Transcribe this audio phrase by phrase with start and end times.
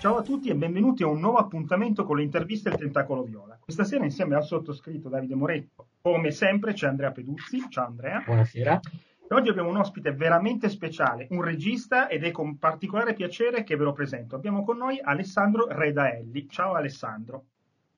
[0.00, 3.58] Ciao a tutti e benvenuti a un nuovo appuntamento con le interviste del Tentacolo Viola.
[3.62, 7.66] Questa sera insieme al sottoscritto Davide Moretto, come sempre c'è Andrea Peduzzi.
[7.68, 8.22] Ciao Andrea.
[8.24, 8.80] Buonasera.
[8.80, 13.76] E oggi abbiamo un ospite veramente speciale, un regista ed è con particolare piacere che
[13.76, 14.36] ve lo presento.
[14.36, 16.48] Abbiamo con noi Alessandro Redaelli.
[16.48, 17.44] Ciao Alessandro.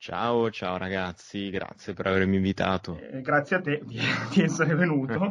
[0.03, 2.99] Ciao, ciao ragazzi, grazie per avermi invitato.
[2.99, 4.01] Eh, grazie a te di,
[4.35, 5.31] di essere venuto.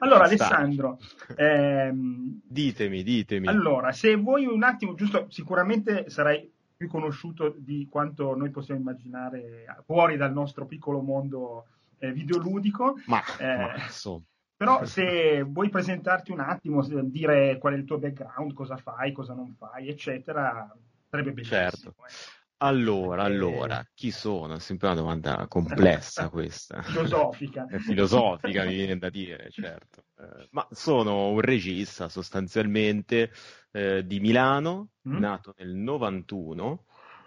[0.00, 0.98] allora, Alessandro,
[1.36, 3.46] ehm, ditemi, ditemi.
[3.46, 9.64] Allora, se vuoi un attimo, giusto, sicuramente sarai più conosciuto di quanto noi possiamo immaginare
[9.86, 11.64] fuori dal nostro piccolo mondo
[11.96, 12.96] eh, videoludico.
[13.06, 14.22] Ma, eh, ma so.
[14.54, 19.32] Però se vuoi presentarti un attimo, dire qual è il tuo background, cosa fai, cosa
[19.32, 20.70] non fai, eccetera,
[21.08, 21.58] sarebbe bellissimo.
[21.58, 21.94] Certo.
[22.06, 22.38] Eh.
[22.62, 24.56] Allora, allora, chi sono?
[24.56, 26.82] È sempre una domanda complessa questa.
[26.82, 27.66] Filosofica.
[27.78, 30.04] Filosofica, mi viene da dire, certo.
[30.18, 33.32] Eh, ma sono un regista sostanzialmente
[33.70, 35.16] eh, di Milano, mm.
[35.16, 36.84] nato nel 91.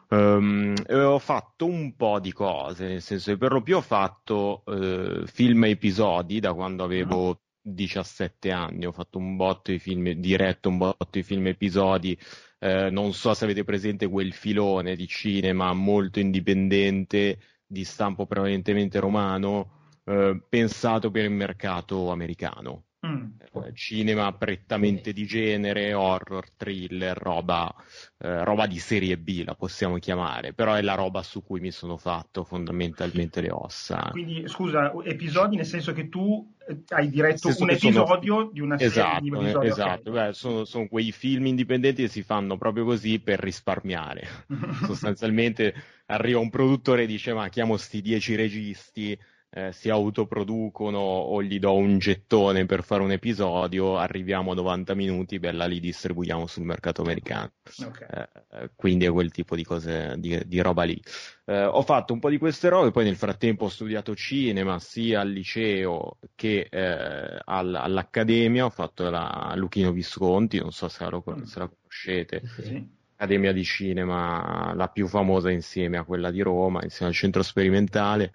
[0.09, 3.77] Um, ehm, e ho fatto un po' di cose, nel senso che per lo più
[3.77, 7.71] ho fatto uh, film episodi da quando avevo mm.
[7.73, 12.15] 17 anni, ho fatto un botto di film, diretto un botto di film episodi
[12.63, 18.99] eh, non so se avete presente quel filone di cinema molto indipendente, di stampo prevalentemente
[18.99, 22.85] romano, eh, pensato per il mercato americano.
[23.05, 23.25] Mm.
[23.65, 27.73] Eh, cinema prettamente di genere, horror, thriller, roba,
[28.17, 31.71] eh, roba, di serie B la possiamo chiamare, però è la roba su cui mi
[31.71, 34.07] sono fatto fondamentalmente le ossa.
[34.11, 38.49] Quindi scusa, episodi nel senso che tu eh, hai diretto un episodio sono...
[38.53, 39.67] di una serie esatto, di episodi.
[39.67, 40.27] Esatto, okay.
[40.27, 44.25] Beh, sono, sono, quei film indipendenti che si fanno proprio così per risparmiare.
[44.85, 45.73] Sostanzialmente
[46.05, 49.17] arriva un produttore e dice ma chiamo sti dieci registi
[49.55, 54.95] eh, si autoproducono o gli do un gettone per fare un episodio, arriviamo a 90
[54.95, 57.51] minuti, bella li distribuiamo sul mercato americano.
[57.85, 58.07] Okay.
[58.09, 60.99] Eh, eh, quindi è quel tipo di cose, di, di roba lì.
[61.45, 65.21] Eh, ho fatto un po' di queste robe, poi nel frattempo ho studiato cinema sia
[65.21, 71.15] al liceo che eh, all, all'accademia, ho fatto la Luchino Visconti, non so se la,
[71.15, 71.43] mm.
[71.43, 72.41] se la conoscete.
[72.59, 73.01] Sì.
[73.13, 78.33] Accademia di Cinema, la più famosa insieme a quella di Roma, insieme al centro sperimentale.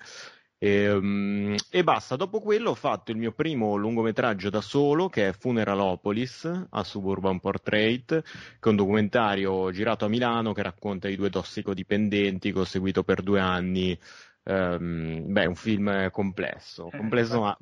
[0.60, 5.28] E, um, e, basta, dopo quello ho fatto il mio primo lungometraggio da solo che
[5.28, 11.14] è Funeralopolis a Suburban Portrait, che è un documentario girato a Milano che racconta i
[11.14, 13.98] due tossicodipendenti che ho seguito per due anni.
[14.42, 17.56] Um, beh, un film complesso, eh, complesso ma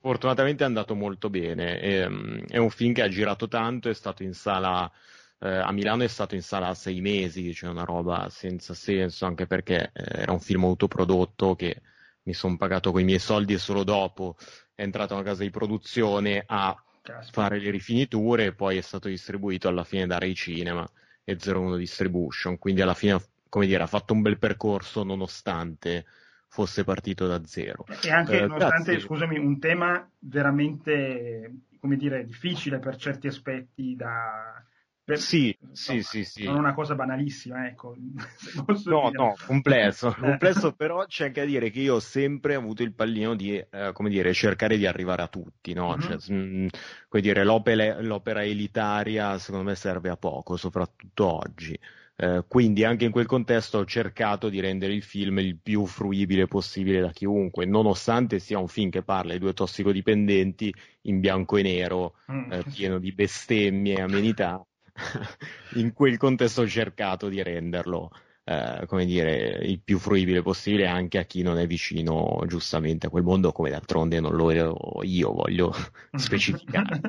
[0.00, 1.80] fortunatamente è andato molto bene.
[1.80, 4.90] E, um, è un film che ha girato tanto, è stato in sala
[5.38, 9.46] eh, a Milano è stato in sala sei mesi, cioè una roba senza senso, anche
[9.46, 11.82] perché eh, era un film autoprodotto che
[12.24, 14.36] mi sono pagato con i miei soldi e solo dopo
[14.74, 17.32] è entrato a una casa di produzione a Caspita.
[17.32, 20.88] fare le rifiniture e poi è stato distribuito alla fine da Rai Cinema
[21.22, 23.20] e 01 Distribution, quindi alla fine
[23.54, 26.06] come dire, ha fatto un bel percorso nonostante
[26.48, 27.84] fosse partito da zero.
[28.02, 28.98] E anche, eh, nonostante, grazie.
[28.98, 34.60] scusami, un tema veramente, come dire, difficile per certi aspetti da,
[35.04, 36.44] per, sì, insomma, sì, sì, sì.
[36.44, 37.94] Non una cosa banalissima, ecco.
[38.86, 39.22] No, dire.
[39.22, 43.34] no, complesso, complesso, però c'è anche da dire che io ho sempre avuto il pallino
[43.34, 45.94] di, eh, come dire, cercare di arrivare a tutti, no?
[45.94, 46.18] Mm-hmm.
[46.18, 46.68] Cioè, mh,
[47.08, 51.78] come dire, l'opera, l'opera, elitaria secondo me serve a poco, soprattutto oggi.
[52.16, 56.46] Eh, quindi anche in quel contesto ho cercato di rendere il film il più fruibile
[56.46, 60.72] possibile da chiunque, nonostante sia un film che parla di due tossicodipendenti
[61.02, 62.52] in bianco e nero, mm.
[62.52, 64.64] eh, pieno di bestemmie e amenità
[65.74, 68.10] in quel contesto ho cercato di renderlo
[68.46, 73.10] eh, come dire, il più fruibile possibile anche a chi non è vicino giustamente a
[73.10, 75.72] quel mondo, come d'altronde non lo ero io, voglio
[76.14, 77.00] specificare.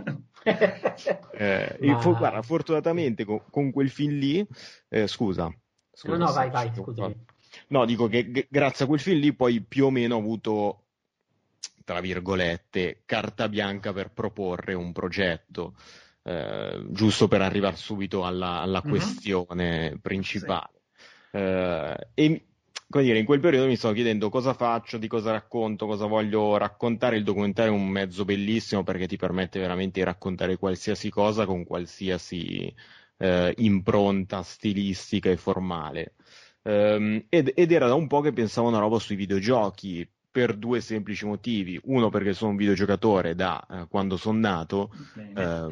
[1.38, 2.00] eh, Ma...
[2.00, 4.48] fu, guarda, fortunatamente con, con, quel film lì,
[4.88, 5.54] eh, scusa,
[5.92, 6.18] scusa.
[6.18, 7.26] No, no, vai, vai, scusami.
[7.68, 10.80] No, dico che g- grazie a quel film lì poi più o meno ho avuto
[11.84, 15.76] tra virgolette, carta bianca per proporre un progetto.
[16.28, 18.90] Eh, giusto per arrivare subito alla, alla uh-huh.
[18.90, 20.82] questione principale.
[21.30, 21.38] Sì.
[21.38, 22.46] Eh, e
[22.90, 26.58] come dire, in quel periodo mi stavo chiedendo cosa faccio, di cosa racconto, cosa voglio
[26.58, 27.18] raccontare.
[27.18, 31.64] Il documentario è un mezzo bellissimo perché ti permette veramente di raccontare qualsiasi cosa con
[31.64, 32.74] qualsiasi
[33.18, 36.14] eh, impronta stilistica e formale.
[36.64, 40.82] Um, ed, ed, era da un po' che pensavo una roba sui videogiochi per due
[40.82, 41.80] semplici motivi.
[41.86, 44.92] Uno perché sono un videogiocatore da eh, quando sono nato,
[45.34, 45.68] eh,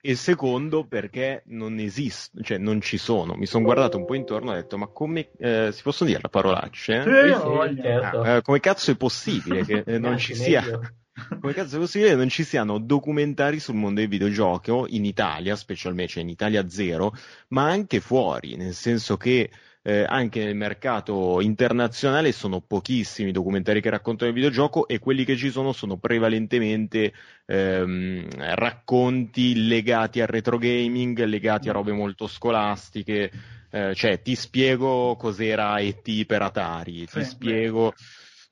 [0.00, 3.34] e secondo perché non esistono, cioè non ci sono.
[3.34, 6.22] Mi sono guardato un po' intorno e ho detto ma come eh, si possono dire
[6.22, 7.02] la parolacce?
[7.02, 8.20] Sì, sì, certo.
[8.20, 10.62] ah, eh, come cazzo è possibile che eh, non ci sia...
[11.40, 15.56] Come cazzo è possibile che non ci siano documentari sul mondo del videogioco in Italia,
[15.56, 17.12] specialmente, cioè in Italia zero,
[17.48, 19.50] ma anche fuori, nel senso che
[19.82, 25.24] eh, anche nel mercato internazionale sono pochissimi i documentari che raccontano il videogioco e quelli
[25.24, 27.12] che ci sono sono prevalentemente
[27.46, 33.30] ehm, racconti legati al retro gaming, legati a robe molto scolastiche.
[33.70, 37.94] Eh, cioè, ti spiego cos'era ET per Atari, ti spiego.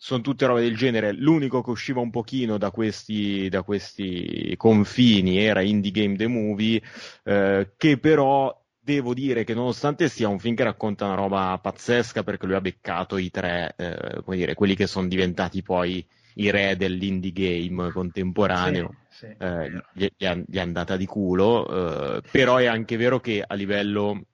[0.02, 1.12] Sono tutte robe del genere.
[1.12, 6.80] L'unico che usciva un pochino da questi, da questi confini era Indie Game The Movie,
[7.22, 12.22] eh, che però devo dire che nonostante sia un film che racconta una roba pazzesca
[12.22, 16.04] perché lui ha beccato i tre, eh, come dire, quelli che sono diventati poi
[16.34, 22.22] i re dell'indie game contemporaneo, sì, sì, eh, gli, gli, è, andata di culo, eh,
[22.30, 24.24] però è anche vero che a livello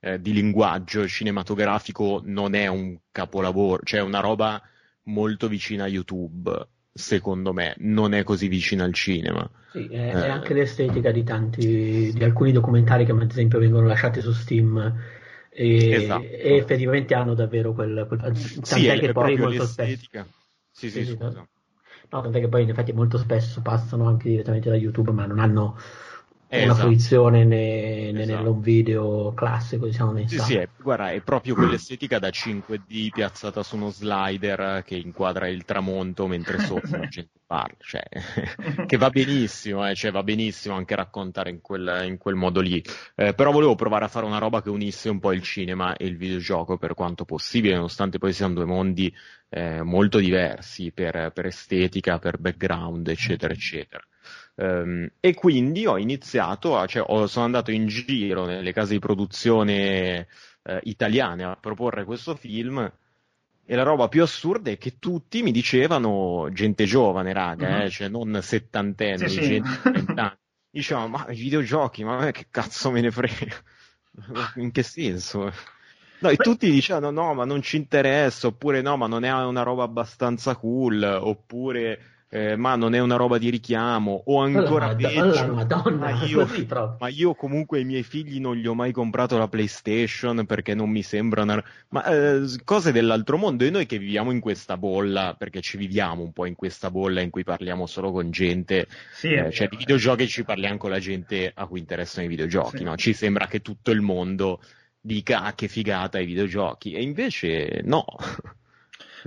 [0.00, 4.60] eh, di linguaggio cinematografico non è un capolavoro, cioè è una roba
[5.04, 6.68] molto vicina a YouTube
[6.98, 9.48] secondo me, non è così vicina al cinema.
[9.70, 10.24] Sì, è, eh.
[10.24, 14.76] è anche l'estetica di tanti, di alcuni documentari che ad esempio vengono lasciati su Steam
[15.48, 16.22] e, esatto.
[16.24, 20.22] e effettivamente hanno davvero quel, quel tant'è sì, che poi molto l'estetica.
[20.22, 20.36] spesso
[20.72, 21.46] sì, sì, sì, scusa.
[22.10, 25.38] No, tant'è che poi in effetti molto spesso passano anche direttamente da YouTube, ma non
[25.38, 25.78] hanno
[26.50, 26.86] eh, una esatto.
[26.86, 28.38] fruizione né, né esatto.
[28.38, 30.26] nell'home video classico, diciamo.
[30.26, 35.46] Sì, sì, è, guarda, è proprio quell'estetica da 5D piazzata su uno slider che inquadra
[35.46, 38.02] il tramonto mentre sotto la gente parla, cioè,
[38.86, 42.82] che va benissimo, eh, cioè, va benissimo anche raccontare in quel, in quel modo lì.
[43.14, 46.06] Eh, però volevo provare a fare una roba che unisse un po' il cinema e
[46.06, 49.14] il videogioco per quanto possibile, nonostante poi siano due mondi
[49.50, 54.02] eh, molto diversi per, per estetica, per background, eccetera, eccetera.
[54.60, 58.98] Um, e quindi ho iniziato, a, cioè ho, sono andato in giro nelle case di
[58.98, 60.26] produzione
[60.64, 62.90] eh, italiane a proporre questo film
[63.70, 67.80] e la roba più assurda è che tutti mi dicevano, gente giovane raga, mm-hmm.
[67.82, 70.38] eh, cioè non settantenni, sì, gente di vent'anni,
[70.70, 73.56] dicevano ma i videogiochi, ma che cazzo me ne frega,
[74.56, 75.52] in che senso?
[76.20, 79.62] No, e tutti dicevano no, ma non ci interessa, oppure no, ma non è una
[79.62, 85.54] roba abbastanza cool, oppure eh, ma non è una roba di richiamo, o ancora peggio,
[85.54, 86.46] Madonna, ma, io,
[86.98, 90.90] ma, io, comunque ai miei figli non gli ho mai comprato la PlayStation perché non
[90.90, 91.62] mi sembra una...
[91.88, 96.22] Ma eh, cose dell'altro mondo e noi che viviamo in questa bolla, perché ci viviamo
[96.22, 99.76] un po' in questa bolla in cui parliamo solo con gente, sì, eh, cioè di
[99.76, 102.84] videogiochi ci parliamo con la gente a cui interessano i videogiochi, sì.
[102.84, 102.96] no?
[102.96, 104.60] Ci sembra che tutto il mondo
[105.00, 108.04] dica ah, che figata i videogiochi e invece no.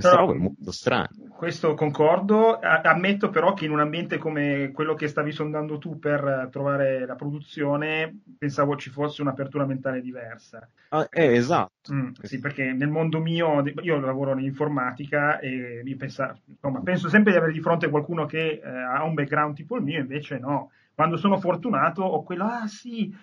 [0.02, 1.10] Questa roba è molto strana.
[1.30, 6.50] Questo concordo, ammetto però che in un ambiente come quello che stavi sondando tu per
[6.52, 10.68] trovare la produzione, pensavo ci fosse un'apertura mentale diversa.
[10.90, 11.94] Ah, eh, esatto.
[11.94, 17.10] Mm, sì, perché nel mondo mio, io lavoro in informatica e mi pensa, insomma, penso
[17.10, 20.38] sempre di avere di fronte qualcuno che eh, ha un background tipo il mio, invece
[20.38, 20.72] no.
[20.94, 23.16] Quando sono fortunato ho quello, ah sì,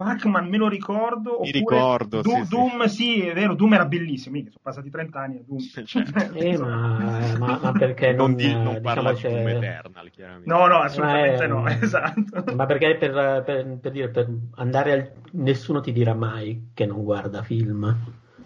[0.00, 1.40] Pac-Man me lo ricordo.
[1.42, 2.22] Mi ricordo.
[2.22, 2.94] Do- sì, Doom, sì.
[2.96, 3.20] sì.
[3.20, 4.36] è vero, Doom era bellissimo.
[4.36, 5.58] Mica, sono passati 30 anni a Doom.
[5.84, 6.32] Certo.
[6.38, 10.48] eh, ma, ma, ma, perché non, non, di, non diciamo parla di Doom Eternal, chiaramente.
[10.48, 12.54] No, no, assolutamente no, esatto.
[12.54, 15.10] Ma perché per, per, per, dire, per andare al...
[15.32, 17.94] Nessuno ti dirà mai che non guarda film.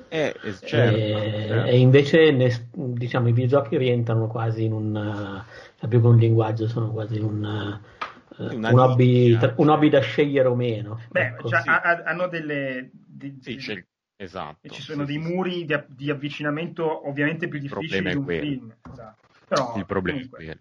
[0.08, 1.68] Eh, certo, e, certo.
[1.68, 5.44] e, invece ne, diciamo, i videogiochi rientrano quasi in un...
[5.78, 7.78] Cioè, più che un linguaggio, sono quasi un
[8.36, 11.00] un hobby, un, hobby, da scegliere o meno.
[11.10, 11.48] Beh, ecco.
[11.48, 11.68] cioè, sì.
[11.68, 12.90] ha, hanno delle...
[12.92, 13.84] Di, sì, c'è,
[14.16, 14.68] esatto.
[14.68, 18.42] Ci sono sì, dei muri di, di, avvicinamento ovviamente più difficili di un quello.
[18.42, 18.74] film.
[18.90, 19.28] Esatto.
[19.46, 20.38] Però, il problema comunque.
[20.38, 20.60] è quello.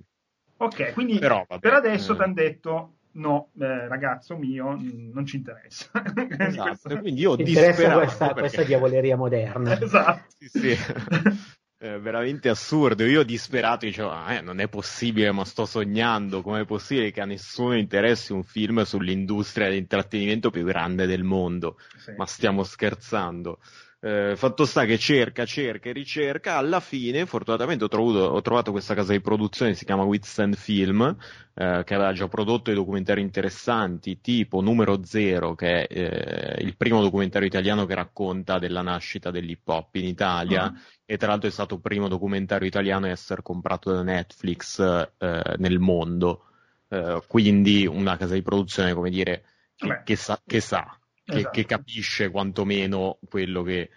[0.58, 2.16] Ok, quindi Però, vabbè, per adesso eh...
[2.16, 5.92] ti hanno detto no, eh, ragazzo mio, non ci interessa.
[6.38, 8.40] Esatto, quindi io ho disperato questa, perché...
[8.40, 9.78] questa diavoleria moderna.
[9.80, 10.24] esatto.
[10.38, 10.78] Sì, sì.
[11.84, 13.04] eh, veramente assurdo.
[13.04, 16.42] Io disperato dicevo, ah, eh, non è possibile, ma sto sognando.
[16.42, 21.78] Com'è possibile che a nessuno interessi un film sull'industria dell'intrattenimento più grande del mondo?
[21.98, 22.14] Sì.
[22.16, 23.60] Ma stiamo scherzando.
[24.06, 28.72] Eh, fatto sta che cerca, cerca e ricerca, alla fine fortunatamente ho, trovato, ho trovato
[28.72, 31.16] questa casa di produzione, si chiama Withstand Film,
[31.54, 36.76] eh, che aveva già prodotto dei documentari interessanti, tipo Numero Zero, che è eh, il
[36.76, 40.80] primo documentario italiano che racconta della nascita dell'hip hop in Italia, uh-huh.
[41.06, 44.82] e tra l'altro è stato il primo documentario italiano a essere comprato da Netflix
[45.18, 46.48] eh, nel mondo.
[46.90, 49.46] Eh, quindi una casa di produzione, come dire,
[49.78, 51.50] che, che sa, che sa che, esatto.
[51.52, 53.90] che capisce quantomeno quello che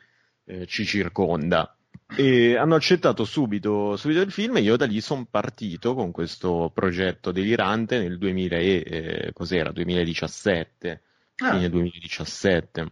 [0.45, 1.77] eh, ci circonda.
[2.17, 6.71] E hanno accettato subito, subito il film e io da lì sono partito con questo
[6.73, 11.03] progetto delirante nel 2000 e, eh, cos'era, 2017,
[11.39, 11.51] ah.
[11.53, 12.89] fine 2017.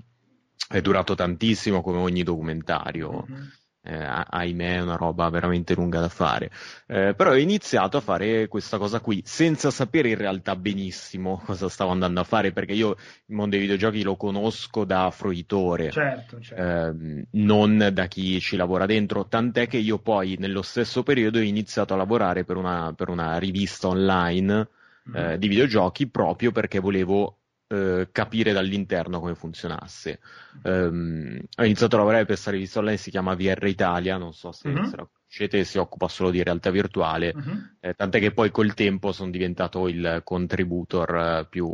[0.67, 3.27] È durato tantissimo come ogni documentario.
[3.31, 3.45] Mm-hmm
[3.85, 6.51] eh, ahimè è una roba veramente lunga da fare.
[6.87, 11.69] Eh, però ho iniziato a fare questa cosa qui senza sapere in realtà benissimo cosa
[11.69, 16.41] stavo andando a fare perché io il mondo dei videogiochi lo conosco da fruitore, certo,
[16.41, 16.63] certo.
[16.63, 21.43] Eh, non da chi ci lavora dentro, tant'è che io poi nello stesso periodo ho
[21.43, 24.69] iniziato a lavorare per una, per una rivista online
[25.11, 25.35] mm.
[25.35, 27.39] di videogiochi proprio perché volevo
[27.75, 30.21] eh, capire dall'interno come funzionasse.
[30.63, 34.53] Um, ho iniziato a lavorare per questa rivista online, si chiama VR Italia, non so
[34.53, 34.85] se, mm-hmm.
[34.85, 34.97] se
[35.35, 37.59] conoscete, si occupa solo di realtà virtuale, mm-hmm.
[37.81, 41.69] eh, tant'è che poi col tempo sono diventato il contributor eh, più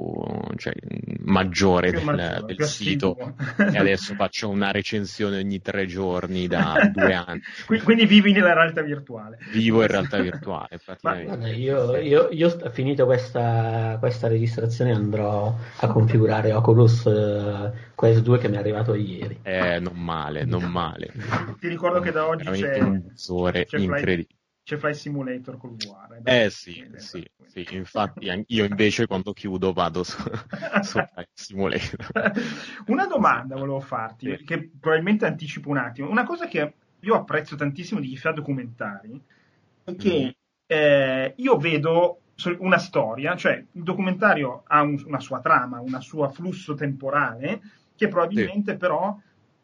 [0.56, 0.72] cioè,
[1.24, 6.46] maggiore più del, maggiore, del più sito e adesso faccio una recensione ogni tre giorni
[6.46, 7.40] da due anni.
[7.84, 9.38] Quindi vivi nella realtà virtuale.
[9.52, 11.36] Vivo in realtà virtuale, praticamente.
[11.36, 18.38] Ma, io, io, io finito questa, questa registrazione andrò a configurare Oculus uh, Quest 2
[18.38, 19.40] che mi è arrivato ieri.
[19.42, 21.12] Eh, non male, non male.
[21.58, 23.02] Ti ricordo che da oggi c'è un
[23.66, 24.38] sole incredibile.
[24.62, 26.20] C'è Fly Simulator col VR.
[26.22, 30.16] Eh, eh sì, sì, sì, infatti io invece quando chiudo vado su,
[30.82, 32.10] su Fly Simulator.
[32.86, 34.44] Una domanda volevo farti, sì.
[34.44, 36.08] che probabilmente anticipo un attimo.
[36.08, 39.20] Una cosa che io apprezzo tantissimo di chi fa documentari
[39.84, 40.30] è che mm.
[40.66, 42.20] eh, io vedo
[42.58, 47.60] una storia, cioè il documentario ha un, una sua trama, un suo flusso temporale
[47.96, 48.78] che probabilmente sì.
[48.78, 49.18] però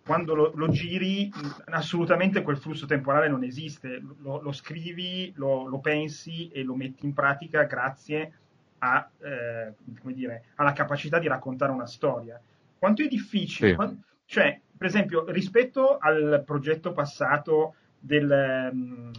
[0.06, 1.28] quando lo, lo, giri
[1.70, 7.04] assolutamente quel flusso temporale non esiste, lo, lo scrivi, lo, lo, pensi e lo metti
[7.04, 8.32] in pratica grazie
[8.78, 9.74] a, eh,
[10.14, 12.40] dire, alla capacità di raccontare una storia.
[12.78, 13.74] Quanto è difficile, sì.
[13.74, 13.96] quando,
[14.26, 19.10] cioè per esempio rispetto al progetto passato del, um,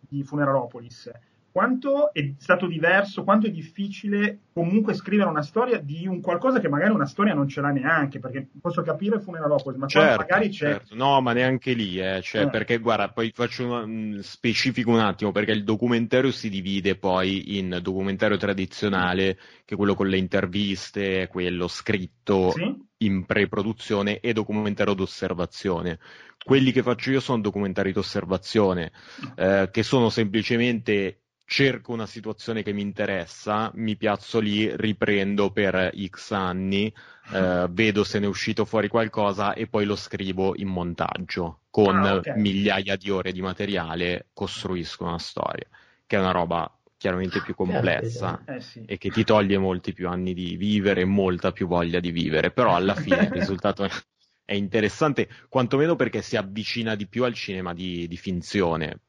[0.00, 1.12] di Funeralopolis,
[1.58, 6.68] quanto è stato diverso, quanto è difficile comunque scrivere una storia di un qualcosa che
[6.68, 10.74] magari una storia non ce l'ha neanche, perché posso capire Funeralopolis, ma certo, magari c'è...
[10.74, 10.94] Certo.
[10.94, 12.20] No, ma neanche lì, eh.
[12.22, 12.48] Cioè, eh.
[12.48, 17.58] perché guarda, poi faccio una, mm, specifico un attimo, perché il documentario si divide poi
[17.58, 22.72] in documentario tradizionale, che è quello con le interviste, quello scritto sì?
[22.98, 25.98] in pre-produzione, e documentario d'osservazione
[26.48, 28.92] quelli che faccio io sono documentari d'osservazione,
[29.34, 35.90] eh, che sono semplicemente cerco una situazione che mi interessa, mi piazzo lì, riprendo per
[36.06, 36.92] X anni,
[37.32, 41.60] eh, vedo se ne è uscito fuori qualcosa e poi lo scrivo in montaggio.
[41.70, 42.38] Con ah, okay.
[42.38, 45.66] migliaia di ore di materiale costruisco una storia,
[46.06, 48.82] che è una roba chiaramente più complessa eh, sì.
[48.84, 52.50] e che ti toglie molti più anni di vivere e molta più voglia di vivere,
[52.50, 53.88] però alla fine il risultato
[54.44, 59.00] è interessante, quantomeno perché si avvicina di più al cinema di, di finzione,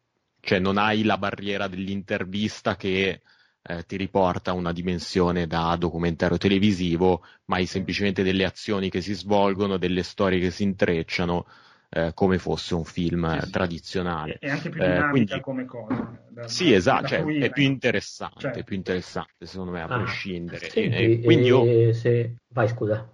[0.41, 3.21] cioè non hai la barriera dell'intervista che
[3.61, 9.01] eh, ti riporta a una dimensione da documentario televisivo, ma hai semplicemente delle azioni che
[9.01, 11.45] si svolgono, delle storie che si intrecciano.
[11.91, 14.37] Eh, come fosse un film sì, tradizionale.
[14.39, 16.21] È anche più dinamica eh, quindi, come cosa.
[16.29, 18.59] Da, sì, esatto, cioè, è più interessante, certo.
[18.59, 20.69] è più interessante secondo me a ah, prescindere.
[20.69, 21.91] Senti, e, quindi io...
[21.93, 22.35] Se...
[22.49, 23.09] Vai, scusa.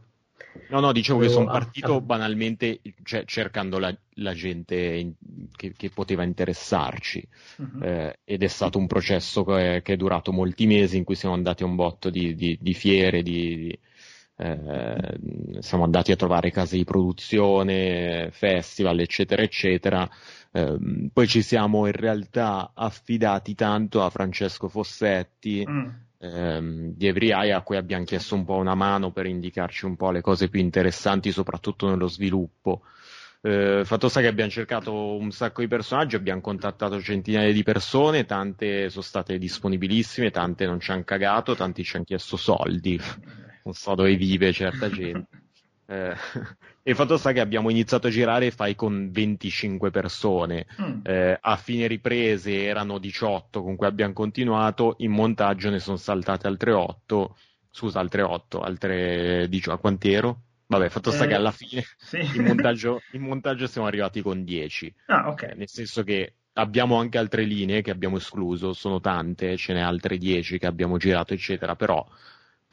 [0.70, 5.14] No, no, dicevo che sono partito banalmente cioè, cercando la, la gente in,
[5.56, 7.84] che, che, poteva interessarci uh-huh.
[7.84, 11.36] eh, ed è stato un processo che, che, è durato molti mesi in cui siamo
[11.36, 13.78] andati a un botto di, di, di fiere, di,
[14.38, 15.18] eh,
[15.60, 20.10] siamo andati a trovare case di produzione, festival, eccetera, eccetera.
[20.52, 20.78] Eh,
[21.14, 25.66] poi ci siamo in realtà affidati tanto a Francesco Fossetti.
[25.70, 29.96] Mm ehm, di Eye a cui abbiamo chiesto un po' una mano per indicarci un
[29.96, 32.82] po' le cose più interessanti, soprattutto nello sviluppo.
[33.42, 38.26] Eh, fatto sta che abbiamo cercato un sacco di personaggi, abbiamo contattato centinaia di persone,
[38.26, 43.00] tante sono state disponibilissime, tante non ci hanno cagato, tanti ci hanno chiesto soldi,
[43.64, 45.28] non so dove vive certa gente.
[45.88, 46.16] Eh,
[46.88, 50.68] e il fatto sta che abbiamo iniziato a girare fai con 25 persone.
[50.80, 51.00] Mm.
[51.02, 56.46] Eh, a fine riprese erano 18 con cui abbiamo continuato, in montaggio ne sono saltate
[56.46, 57.36] altre 8.
[57.72, 59.76] Scusa, altre 8, altre 18.
[59.76, 60.42] A quanti ero?
[60.68, 62.20] Vabbè, fatto sta eh, che alla fine sì.
[62.20, 64.94] in, montaggio, in, montaggio, siamo arrivati con 10.
[65.08, 65.42] Ah, ok.
[65.42, 69.80] Eh, nel senso che abbiamo anche altre linee che abbiamo escluso, sono tante, ce n'è
[69.80, 72.06] altre 10 che abbiamo girato, eccetera, però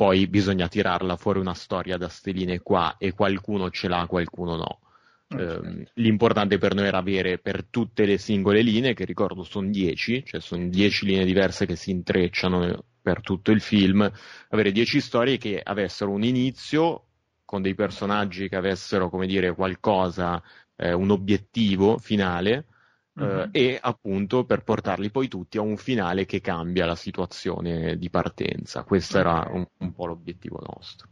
[0.02, 4.80] poi bisogna tirarla fuori una storia da steline qua e qualcuno ce l'ha, qualcuno no.
[5.28, 5.80] Okay.
[5.80, 10.24] Eh, l'importante per noi era avere per tutte le singole linee, che ricordo sono 10,
[10.26, 14.10] cioè sono 10 linee diverse che si intrecciano per tutto il film,
[14.48, 17.04] avere 10 storie che avessero un inizio
[17.44, 20.42] con dei personaggi che avessero, come dire, qualcosa,
[20.74, 22.66] eh, un obiettivo finale,
[23.14, 23.48] Uh-huh.
[23.52, 28.84] e appunto per portarli poi tutti a un finale che cambia la situazione di partenza.
[28.84, 31.08] Questo era un, un, po' l'obiettivo nostro.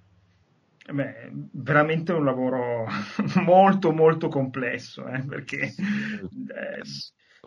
[0.90, 2.86] Beh, veramente un lavoro
[3.44, 6.82] molto molto complesso, eh, perché, eh,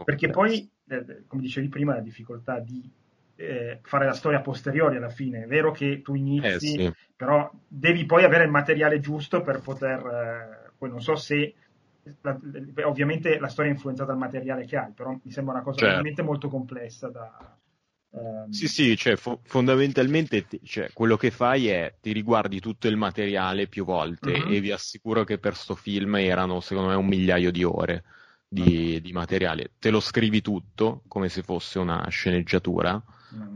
[0.03, 2.89] perché poi, eh, come dicevi prima, la difficoltà di
[3.35, 5.43] eh, fare la storia posteriore alla fine.
[5.43, 6.93] È vero che tu inizi, eh, sì.
[7.15, 11.53] però devi poi avere il materiale giusto per poter, eh, poi non so se
[12.21, 12.39] la,
[12.85, 15.91] ovviamente la storia è influenzata dal materiale che hai, però mi sembra una cosa certo.
[15.91, 17.57] veramente molto complessa da,
[18.13, 18.51] Um...
[18.51, 23.65] Sì, sì, cioè, fo- fondamentalmente cioè, quello che fai è ti riguardi tutto il materiale
[23.67, 24.51] più volte uh-huh.
[24.51, 28.03] e vi assicuro che per sto film erano secondo me un migliaio di ore
[28.47, 29.71] di, di materiale.
[29.79, 33.01] Te lo scrivi tutto come se fosse una sceneggiatura.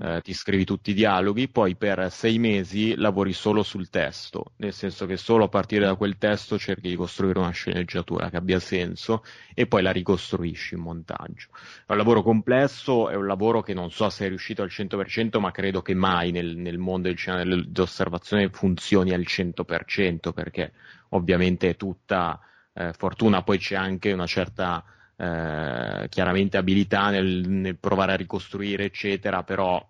[0.01, 4.73] Eh, ti scrivi tutti i dialoghi, poi per sei mesi lavori solo sul testo, nel
[4.73, 8.59] senso che solo a partire da quel testo cerchi di costruire una sceneggiatura che abbia
[8.59, 11.49] senso e poi la ricostruisci in montaggio.
[11.85, 15.39] È un lavoro complesso, è un lavoro che non so se è riuscito al 100%,
[15.39, 20.73] ma credo che mai nel, nel mondo del cinema dell'osservazione funzioni al 100%, perché
[21.09, 22.39] ovviamente è tutta
[22.73, 24.83] eh, fortuna, poi c'è anche una certa
[25.17, 29.83] eh, chiaramente abilità nel, nel, provare a ricostruire, eccetera, però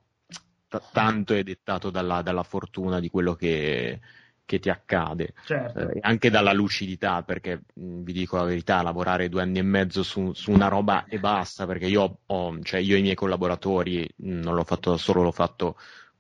[0.67, 4.00] t- tanto è dettato dalla, dalla, fortuna di quello che,
[4.46, 5.89] che ti accade, certo.
[5.89, 10.01] eh, anche dalla lucidità, perché mh, vi dico la verità, lavorare due anni e mezzo
[10.01, 14.10] su, su una roba e basta, perché io, ho, cioè io e i miei collaboratori,
[14.15, 15.77] mh, non l'ho fatto da solo, l'ho fatto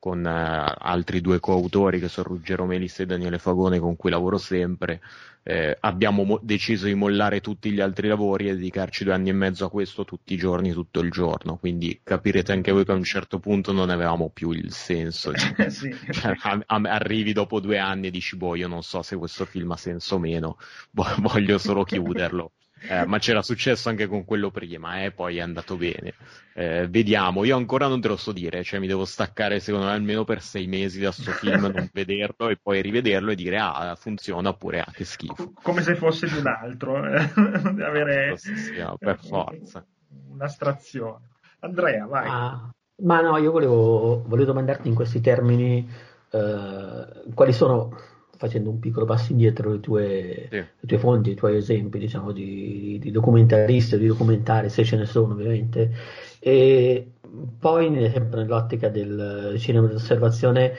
[0.07, 4.37] con uh, altri due coautori che sono Ruggero Melis e Daniele Fagone con cui lavoro
[4.37, 5.01] sempre.
[5.43, 9.33] Eh, abbiamo mo- deciso di mollare tutti gli altri lavori e dedicarci due anni e
[9.33, 11.57] mezzo a questo tutti i giorni, tutto il giorno.
[11.57, 15.31] Quindi capirete anche voi che a un certo punto non avevamo più il senso.
[15.69, 15.93] sì.
[16.11, 19.45] cioè, a- a- arrivi dopo due anni e dici, boh, io non so se questo
[19.45, 20.57] film ha senso o meno,
[21.19, 22.51] voglio solo chiuderlo.
[22.89, 26.13] Eh, ma c'era successo anche con quello prima, eh, poi è andato bene.
[26.53, 29.93] Eh, vediamo, io ancora non te lo so dire, cioè mi devo staccare secondo me
[29.93, 33.95] almeno per sei mesi da sto film, non vederlo e poi rivederlo e dire ah
[33.95, 35.53] funziona oppure ah che schifo.
[35.61, 37.31] Come se fosse di un altro, eh?
[37.83, 39.85] avere sì, sì, per forza.
[40.29, 41.25] Un'astrazione.
[41.59, 42.27] Andrea, vai.
[42.29, 42.69] Ah,
[43.03, 45.87] ma no, io volevo, volevo domandarti in questi termini
[46.31, 47.95] eh, quali sono
[48.37, 50.55] facendo un piccolo passo indietro le tue, sì.
[50.55, 54.95] le tue fonti, i tuoi esempi diciamo, di, di documentaristi o di documentari, se ce
[54.95, 55.91] ne sono ovviamente,
[56.39, 57.11] e
[57.59, 60.73] poi sempre nell'ottica del cinema d'osservazione,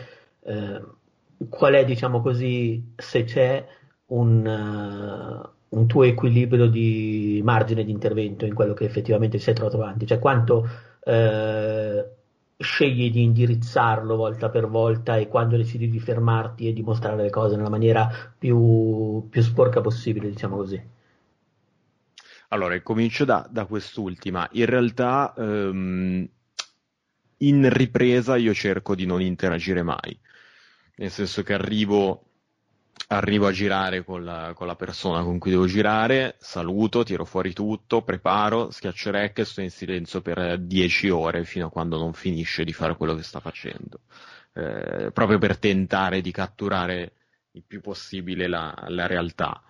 [0.44, 0.82] eh,
[1.48, 3.66] qual è diciamo così, se c'è
[4.06, 9.52] un, uh, un, tuo equilibrio di margine di intervento in quello che effettivamente si è
[9.52, 10.66] trovato avanti, cioè quanto...
[11.04, 12.16] Uh,
[12.60, 17.30] scegli di indirizzarlo volta per volta e quando decidi di fermarti e di mostrare le
[17.30, 20.82] cose nella maniera più, più sporca possibile, diciamo così.
[22.48, 24.48] Allora, comincio da, da quest'ultima.
[24.52, 26.26] In realtà, um,
[27.38, 30.18] in ripresa io cerco di non interagire mai,
[30.96, 32.27] nel senso che arrivo
[33.08, 37.52] arrivo a girare con la, con la, persona con cui devo girare, saluto, tiro fuori
[37.52, 42.12] tutto, preparo, schiaccio rec e sto in silenzio per 10 ore fino a quando non
[42.12, 44.00] finisce di fare quello che sta facendo,
[44.54, 47.12] eh, proprio per tentare di catturare
[47.52, 49.62] il più possibile la, la realtà.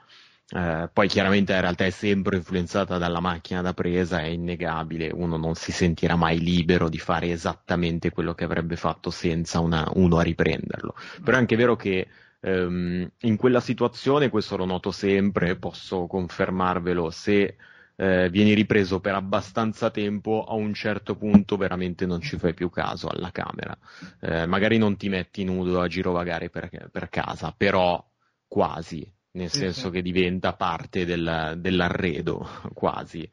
[0.50, 5.36] Eh, poi chiaramente la realtà è sempre influenzata dalla macchina da presa, è innegabile, uno
[5.36, 10.16] non si sentirà mai libero di fare esattamente quello che avrebbe fatto senza una, uno
[10.16, 10.94] a riprenderlo.
[11.22, 12.08] Però è anche vero che
[12.40, 17.57] Um, in quella situazione, questo lo noto sempre, posso confermarvelo, se
[18.01, 22.70] eh, vieni ripreso per abbastanza tempo, a un certo punto veramente non ci fai più
[22.70, 23.77] caso alla camera.
[24.20, 28.05] Eh, magari non ti metti nudo a girovagare per, per casa, però
[28.46, 33.29] quasi, nel senso che diventa parte del, dell'arredo, quasi.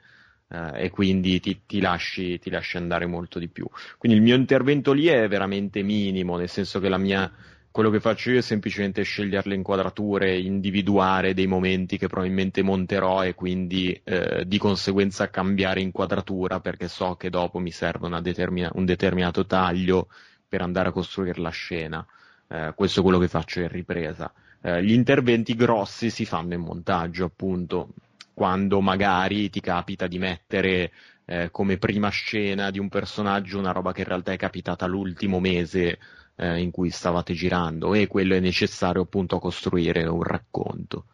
[0.47, 3.67] Uh, e quindi ti, ti, lasci, ti, lasci, andare molto di più.
[3.97, 7.31] Quindi il mio intervento lì è veramente minimo, nel senso che la mia,
[7.75, 13.21] quello che faccio io è semplicemente scegliere le inquadrature, individuare dei momenti che probabilmente monterò
[13.25, 18.85] e quindi eh, di conseguenza cambiare inquadratura perché so che dopo mi serve determina- un
[18.85, 20.07] determinato taglio
[20.47, 22.05] per andare a costruire la scena.
[22.47, 24.31] Eh, questo è quello che faccio in ripresa.
[24.61, 27.89] Eh, gli interventi grossi si fanno in montaggio, appunto,
[28.33, 30.93] quando magari ti capita di mettere
[31.25, 35.41] eh, come prima scena di un personaggio una roba che in realtà è capitata l'ultimo
[35.41, 35.99] mese
[36.35, 41.05] eh, in cui stavate girando e quello è necessario appunto a costruire un racconto.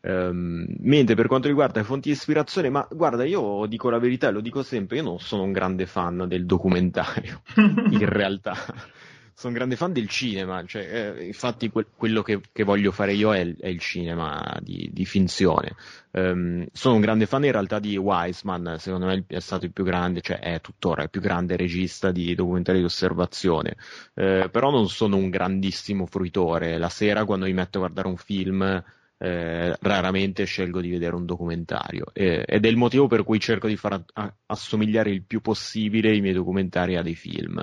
[0.00, 4.30] Um, mentre per quanto riguarda le fonti di ispirazione, ma guarda, io dico la verità,
[4.30, 7.42] lo dico sempre, io non sono un grande fan del documentario,
[7.90, 8.56] in realtà.
[9.38, 13.32] Sono grande fan del cinema, cioè, eh, infatti que- quello che, che, voglio fare io
[13.32, 15.76] è è il cinema di, di finzione.
[16.10, 19.84] Um, sono un grande fan in realtà di Wiseman, secondo me è stato il più
[19.84, 23.76] grande, cioè è tuttora il più grande regista di documentari di osservazione,
[24.14, 26.76] uh, però non sono un grandissimo fruitore.
[26.76, 28.82] La sera quando mi metto a guardare un film
[29.20, 33.66] eh, raramente scelgo di vedere un documentario eh, ed è il motivo per cui cerco
[33.66, 37.60] di far a- assomigliare il più possibile i miei documentari a dei film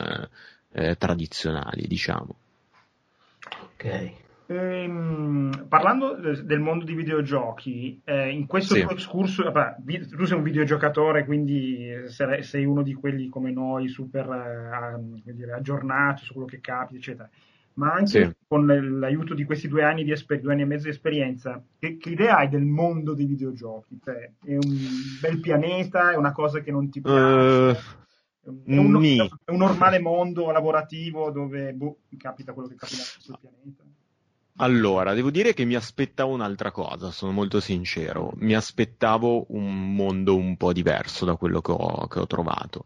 [0.75, 2.35] eh, tradizionali, diciamo.
[3.73, 4.11] Ok.
[4.47, 8.81] Ehm, parlando del mondo dei videogiochi, eh, in questo sì.
[8.81, 9.77] tuo excursus, vabbè,
[10.09, 16.23] tu sei un videogiocatore, quindi sei uno di quelli come noi super eh, dire, aggiornato
[16.23, 17.29] su quello che capita, eccetera.
[17.75, 18.35] Ma anche sì.
[18.47, 18.65] con
[18.99, 22.09] l'aiuto di questi due anni, di esper- due anni e mezzo di esperienza, che, che,
[22.09, 23.99] idea hai del mondo dei videogiochi?
[24.01, 24.77] Cioè, è un
[25.19, 27.79] bel pianeta, è una cosa che non ti piace?
[27.79, 28.03] Uh
[28.45, 33.84] è un, è un, normale mondo lavorativo dove boh, capita quello che capita sul pianeta.
[34.58, 38.31] Allora, devo dire che mi aspettavo un'altra cosa, sono molto sincero.
[38.38, 42.86] Mi aspettavo un mondo un po' diverso da quello che ho, che ho trovato.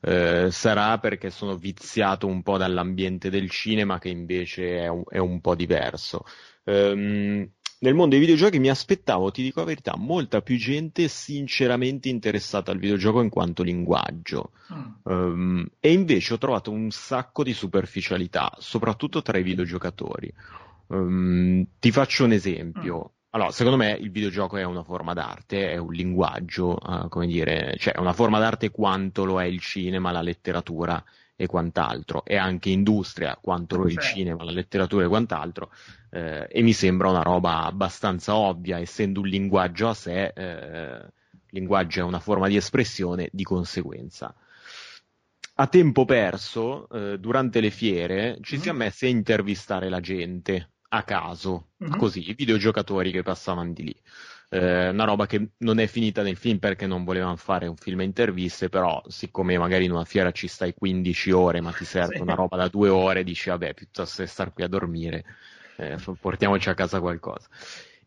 [0.00, 5.18] Eh, sarà perché sono viziato un po' dall'ambiente del cinema, che invece è un, è
[5.18, 6.24] un po' diverso.
[6.64, 7.46] Um,
[7.82, 12.70] nel mondo dei videogiochi mi aspettavo, ti dico la verità, molta più gente sinceramente interessata
[12.70, 14.50] al videogioco in quanto linguaggio.
[14.72, 14.90] Mm.
[15.04, 20.30] Um, e invece ho trovato un sacco di superficialità, soprattutto tra i videogiocatori.
[20.88, 22.96] Um, ti faccio un esempio.
[22.96, 23.18] Mm.
[23.30, 27.76] Allora, secondo me il videogioco è una forma d'arte, è un linguaggio, uh, come dire,
[27.78, 31.02] cioè è una forma d'arte quanto lo è il cinema, la letteratura
[31.34, 35.70] e quant'altro, e anche industria quanto lo è il cinema, la letteratura e quant'altro,
[36.10, 41.06] eh, e mi sembra una roba abbastanza ovvia, essendo un linguaggio a sé, eh,
[41.50, 44.34] linguaggio è una forma di espressione, di conseguenza.
[45.54, 48.62] A tempo perso, eh, durante le fiere, ci mm-hmm.
[48.62, 51.98] si è messi a intervistare la gente a caso, mm-hmm.
[51.98, 53.96] così, i videogiocatori che passavano di lì
[54.52, 58.00] eh, una roba che non è finita nel film perché non volevano fare un film
[58.00, 62.16] a interviste, però siccome magari in una fiera ci stai 15 ore ma ti serve
[62.16, 62.20] sì.
[62.20, 65.24] una roba da due ore, dici vabbè, piuttosto che star qui a dormire,
[65.80, 67.48] eh, portiamoci a casa qualcosa.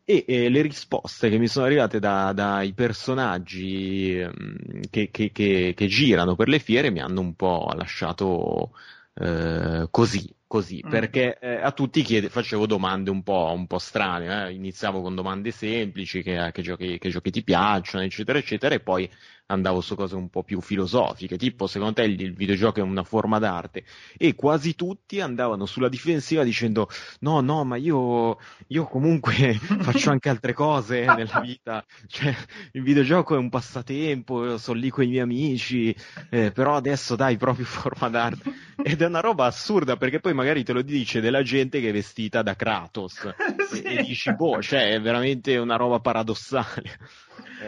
[0.06, 5.72] E eh, le risposte che mi sono arrivate da, dai personaggi mh, che, che, che,
[5.74, 8.72] che, girano per le fiere mi hanno un po' lasciato
[9.14, 10.90] eh, così, così, mm.
[10.90, 14.52] perché eh, a tutti chiede, facevo domande un po', un po strane, eh?
[14.52, 19.08] iniziavo con domande semplici, che, che, giochi, che giochi ti piacciono, eccetera, eccetera, e poi
[19.46, 23.02] andavo su cose un po' più filosofiche, tipo secondo te il, il, videogioco è una
[23.02, 23.84] forma d'arte
[24.16, 26.88] e quasi tutti andavano sulla difensiva dicendo
[27.20, 32.34] no, no, ma io, io comunque faccio anche altre cose nella vita, cioè
[32.72, 35.94] il videogioco è un passatempo, sono lì con i miei amici,
[36.30, 38.52] eh, però adesso dai proprio forma d'arte
[38.82, 41.92] ed è una roba assurda perché poi magari te lo dice della gente che è
[41.92, 43.34] vestita da Kratos
[43.68, 43.82] sì.
[43.82, 46.98] e, e dici boh, cioè è veramente una roba paradossale.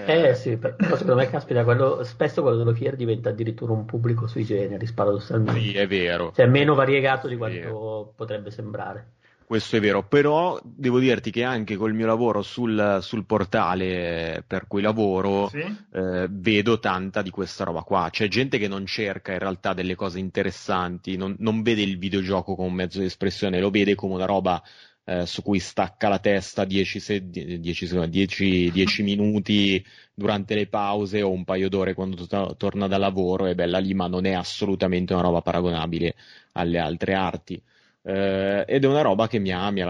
[0.07, 3.85] Eh, eh sì, però secondo me, caspita, quello, spesso quello dello Fier diventa addirittura un
[3.85, 5.61] pubblico sui generis, paradossalmente.
[5.61, 6.33] Sì, è vero.
[6.35, 9.14] Cioè, meno variegato di quanto potrebbe sembrare.
[9.46, 14.66] Questo è vero, però devo dirti che anche col mio lavoro sul, sul portale per
[14.66, 15.61] cui lavoro sì?
[15.92, 18.09] eh, vedo tanta di questa roba qua.
[18.11, 22.57] C'è gente che non cerca in realtà delle cose interessanti, non, non vede il videogioco
[22.57, 24.61] come un mezzo di espressione, lo vede come una roba
[25.09, 27.29] eh, su cui stacca la testa 10,
[27.61, 32.99] 10, 10, 10 minuti durante le pause o un paio d'ore quando to- torna da
[32.99, 36.16] lavoro è bella lì, ma non è assolutamente una roba paragonabile
[36.53, 37.62] alle altre arti.
[38.03, 39.87] Uh, ed è una roba che mi ha, mi, ha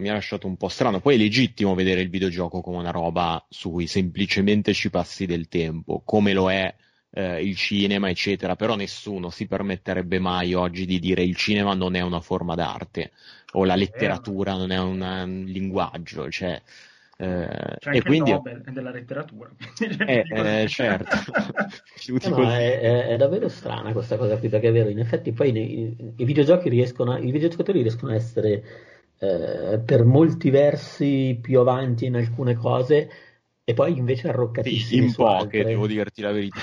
[0.00, 1.00] mi ha, lasciato un po', strano.
[1.00, 5.48] Poi è legittimo vedere il videogioco come una roba su cui semplicemente ci passi del
[5.48, 6.74] tempo, come lo è
[7.16, 8.54] uh, il cinema, eccetera.
[8.56, 13.10] Però nessuno si permetterebbe mai oggi di dire il cinema non è una forma d'arte
[13.52, 16.60] o la letteratura non è un, un linguaggio, cioè,
[17.18, 19.50] eh, C'è e quindi Nobel della letteratura.
[20.06, 21.16] eh, eh, certo.
[21.16, 25.32] eh, no, è, è, è, davvero strana questa cosa qui, perché è vero, in effetti
[25.32, 28.62] poi nei, i videogiochi riescono, a, i videogiocatori riescono a essere
[29.18, 33.08] eh, per molti versi più avanti in alcune cose
[33.68, 35.64] e poi invece arroccatissimi sì, in poche, altre.
[35.64, 36.60] devo dirti la verità.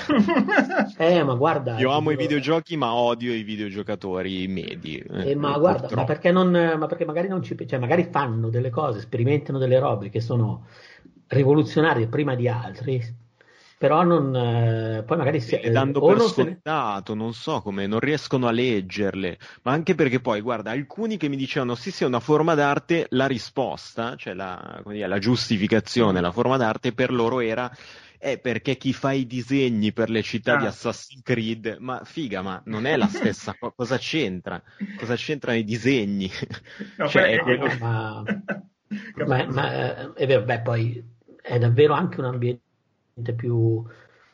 [0.98, 1.78] eh, ma guarda.
[1.78, 5.00] Io amo i videogiochi, ma odio i videogiocatori medi.
[5.00, 7.58] Eh, eh, ma guarda, ma perché, non, ma perché magari non ci.
[7.68, 10.66] Cioè, magari fanno delle cose, sperimentano delle robe che sono
[11.28, 13.04] rivoluzionarie prima di altri,
[13.84, 18.00] però non, eh, poi magari si, eh, dando per non scontato, non so come, non
[18.00, 22.08] riescono a leggerle, ma anche perché poi, guarda, alcuni che mi dicevano sì sì è
[22.08, 27.42] una forma d'arte, la risposta, cioè la, dire, la giustificazione, la forma d'arte per loro
[27.42, 27.70] era
[28.18, 30.60] è perché chi fa i disegni per le città ah.
[30.60, 34.64] di Assassin's Creed, ma figa, ma non è la stessa cosa, cosa c'entra?
[34.98, 36.32] Cosa c'entrano i disegni?
[36.96, 37.68] No, cioè, è quello...
[37.82, 38.24] ma,
[39.28, 41.04] ma, ma, eh, è vero, beh, poi
[41.42, 42.72] è davvero anche un ambiente
[43.36, 43.84] più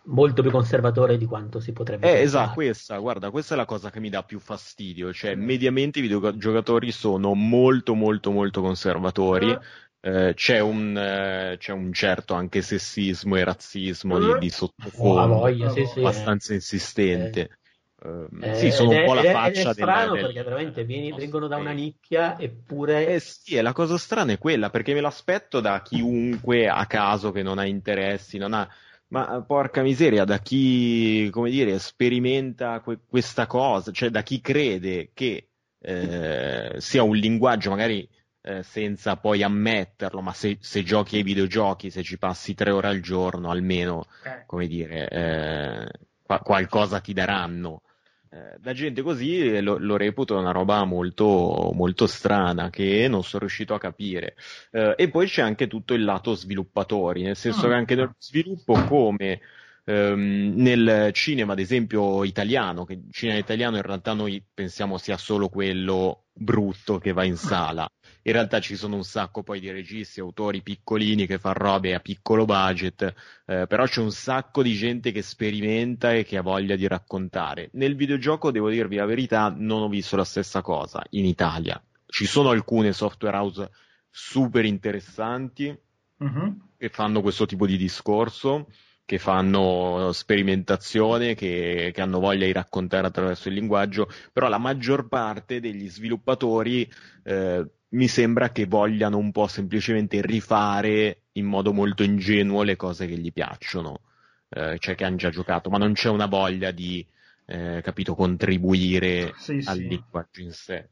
[0.10, 3.89] molto più conservatore di quanto si potrebbe eh, esatto, questa, guarda, questa è la cosa
[3.89, 5.42] che mi dà più fastidio, cioè mm.
[5.44, 9.58] mediamente i videogiocatori sono molto molto molto conservatori, mm.
[10.02, 14.34] eh, c'è, un, eh, c'è, un, certo anche sessismo e razzismo mm.
[14.34, 17.58] di, di sottofondo oh, voglia, sì, sì, abbastanza insistente.
[18.01, 21.57] Uh, sì, sono un po' la faccia è strano del, perché veramente vieni, vengono da
[21.57, 25.81] una nicchia eppure eh sì, e la cosa strana è quella perché me l'aspetto da
[25.81, 28.65] chiunque a caso che non ha interessi, non ha
[29.09, 34.41] ma eh, porca miseria, da chi, come dire, sperimenta que- questa cosa, cioè da chi
[34.41, 35.49] crede che
[35.81, 38.07] eh, sia un linguaggio magari
[38.41, 42.88] eh, senza poi ammetterlo, ma se, se, giochi ai videogiochi, se ci passi tre ore
[42.88, 44.43] al giorno, almeno, eh.
[44.45, 47.81] come dire, eh, qua- qualcosa ti daranno.
[48.32, 53.42] Eh, da gente così lo, lo, reputo una roba molto, molto strana che non sono
[53.42, 54.36] riuscito a capire.
[54.72, 57.70] Eh, e poi c'è anche tutto il lato sviluppatori, nel senso oh.
[57.70, 59.42] che anche nello sviluppo come
[59.84, 65.18] ehm, nel cinema, ad esempio, italiano, che il cinema italiano in realtà noi pensiamo sia
[65.18, 67.89] solo quello brutto che va in sala
[68.23, 71.99] in realtà ci sono un sacco poi di registi, autori piccolini che fanno robe a
[71.99, 73.13] piccolo budget,
[73.45, 77.69] eh, però c'è un sacco di gente che sperimenta e che ha voglia di raccontare.
[77.73, 81.82] Nel videogioco, devo dirvi la verità, non ho visto la stessa cosa in Italia.
[82.05, 83.69] Ci sono alcune software house
[84.10, 85.75] super interessanti
[86.17, 86.58] uh-huh.
[86.77, 88.67] che fanno questo tipo di discorso
[89.10, 95.08] che fanno sperimentazione, che, che, hanno voglia di raccontare attraverso il linguaggio, però la maggior
[95.08, 96.88] parte degli sviluppatori
[97.23, 103.08] eh, mi sembra che vogliano un po' semplicemente rifare in modo molto ingenuo le cose
[103.08, 104.02] che gli piacciono,
[104.49, 107.06] eh, cioè che hanno già giocato, ma non c'è una voglia di,
[107.45, 109.88] eh, capito, contribuire sì, al sì.
[109.88, 110.89] linguaggio in sé.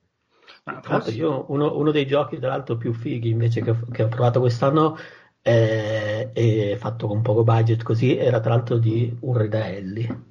[0.64, 1.12] Ma forse...
[1.12, 4.40] io uno, uno, dei giochi, tra l'altro, più fighi invece che ho, che ho provato
[4.40, 4.98] quest'anno
[5.42, 10.26] eh, e fatto con poco budget così, era tra l'altro di un Redaelli.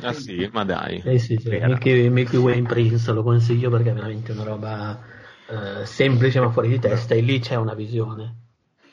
[0.00, 1.02] Ah sì, ma dai.
[1.04, 1.48] Eh sì, sì.
[1.48, 4.98] Milky, Milky Way Prince lo consiglio perché è veramente una roba
[5.48, 8.42] eh, semplice ma fuori di testa e lì c'è una visione.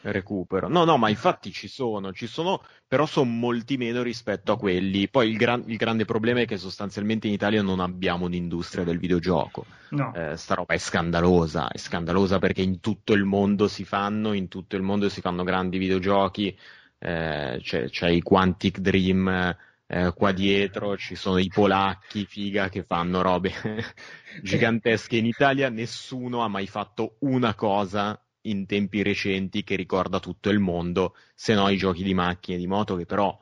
[0.04, 0.68] Recupero.
[0.68, 5.08] No, no, ma infatti ci sono, ci sono, però sono molti meno rispetto a quelli.
[5.08, 8.98] Poi il, gran, il grande problema è che sostanzialmente in Italia non abbiamo un'industria del
[8.98, 9.66] videogioco.
[9.90, 10.12] No.
[10.16, 14.48] Eh, sta roba è scandalosa, è scandalosa perché in tutto il mondo si fanno, in
[14.48, 16.58] tutto il mondo si fanno grandi videogiochi,
[16.98, 19.56] eh, c'è, c'è i Quantic Dream
[19.94, 23.52] eh, qua dietro ci sono i polacchi, figa, che fanno robe
[24.42, 25.18] gigantesche.
[25.18, 30.60] In Italia nessuno ha mai fatto una cosa in tempi recenti che ricorda tutto il
[30.60, 33.38] mondo, se no i giochi di macchine di moto che però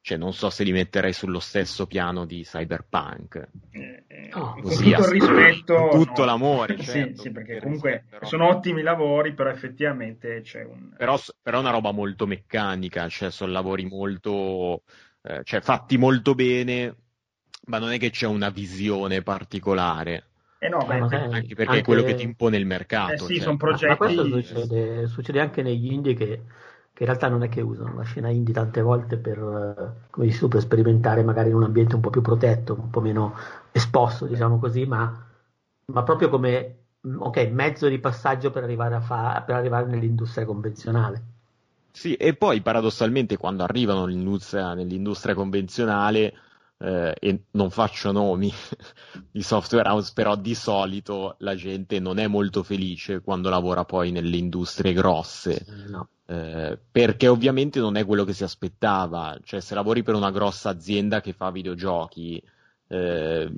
[0.00, 3.48] cioè, non so se li metterei sullo stesso piano di Cyberpunk.
[3.72, 6.24] Eh, eh, oh, con tutto il rispetto, tutto no.
[6.24, 8.26] l'amore, certo, sì, sì, perché comunque però...
[8.26, 10.94] sono ottimi lavori, però effettivamente c'è un...
[10.96, 14.82] Però, però è una roba molto meccanica, cioè sono lavori molto
[15.28, 16.94] eh, cioè fatti molto bene,
[17.66, 20.24] ma non è che c'è una visione particolare.
[20.58, 21.78] Eh no, beh, anche perché anche...
[21.78, 23.12] è quello che ti impone il mercato.
[23.12, 23.44] Eh sì, cioè.
[23.44, 23.86] sono progetti.
[23.88, 27.94] Ma, questo succede, succede, anche negli indie che, che, in realtà non è che usano
[27.94, 31.64] la scena indie tante volte per, eh, come dici tu, per sperimentare magari in un
[31.64, 33.36] ambiente un po' più protetto, un po' meno
[33.70, 35.26] esposto, diciamo così, ma,
[35.84, 36.86] ma proprio come
[37.18, 41.36] okay, mezzo di passaggio per arrivare, fa, per arrivare nell'industria convenzionale.
[41.90, 46.34] Sì, e poi paradossalmente quando arrivano nell'industria, nell'industria convenzionale,
[46.78, 48.52] eh, e non faccio nomi
[49.30, 54.10] di software house, però di solito la gente non è molto felice quando lavora poi
[54.10, 55.64] nelle industrie grosse.
[55.88, 56.08] No.
[56.26, 60.68] Eh, perché ovviamente non è quello che si aspettava, cioè se lavori per una grossa
[60.70, 62.40] azienda che fa videogiochi,
[62.86, 63.50] eh,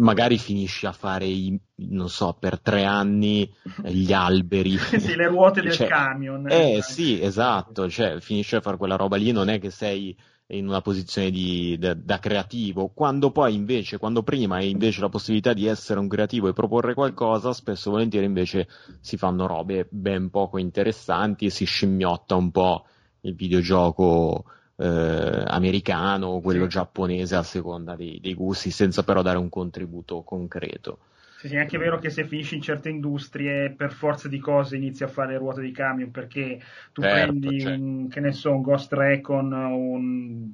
[0.00, 3.50] magari finisci a fare, i, non so, per tre anni
[3.84, 4.76] gli alberi.
[4.98, 6.50] sì, le ruote del cioè, camion.
[6.50, 10.16] Eh, eh sì, esatto, cioè finisci a fare quella roba lì, non è che sei
[10.52, 15.08] in una posizione di, da, da, creativo, quando poi invece, quando prima hai invece la
[15.08, 18.68] possibilità di essere un creativo e proporre qualcosa, spesso e volentieri invece
[19.00, 22.84] si fanno robe ben poco interessanti e si scimmiotta un po'
[23.20, 24.44] il videogioco
[24.80, 26.70] eh, americano o quello sì.
[26.70, 30.98] giapponese a seconda dei, dei, gusti, senza però dare un contributo concreto.
[31.38, 34.76] Sì, sì, è anche vero che se finisci in certe industrie, per forza di cose
[34.76, 36.60] inizi a fare ruote di camion, perché
[36.92, 37.82] tu certo, prendi, certo.
[37.82, 40.50] Un, che ne so, un Ghost Recon, un,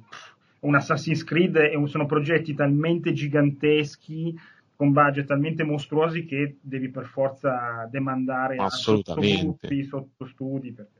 [0.59, 4.37] un Assassin's Creed, e sono progetti talmente giganteschi
[4.75, 10.96] con budget talmente mostruosi che devi per forza demandare a sottogruppi, sottostudi, perché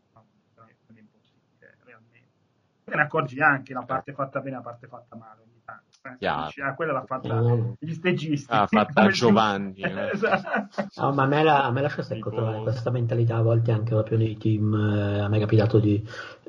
[2.90, 5.86] te ne accorgi anche la parte fatta bene e la parte fatta male ogni tanto.
[6.20, 7.72] Eh, ah, quella l'ha fatta mm.
[7.80, 8.48] gli stegisti.
[8.50, 9.82] Ah, fatta Giovanni.
[9.82, 10.12] Eh.
[10.14, 10.88] esatto.
[10.96, 13.90] no, ma a me, la, a me lascia secco trovare questa mentalità a volte anche
[13.90, 14.74] proprio nei team.
[14.74, 16.02] Eh, a me è capitato di,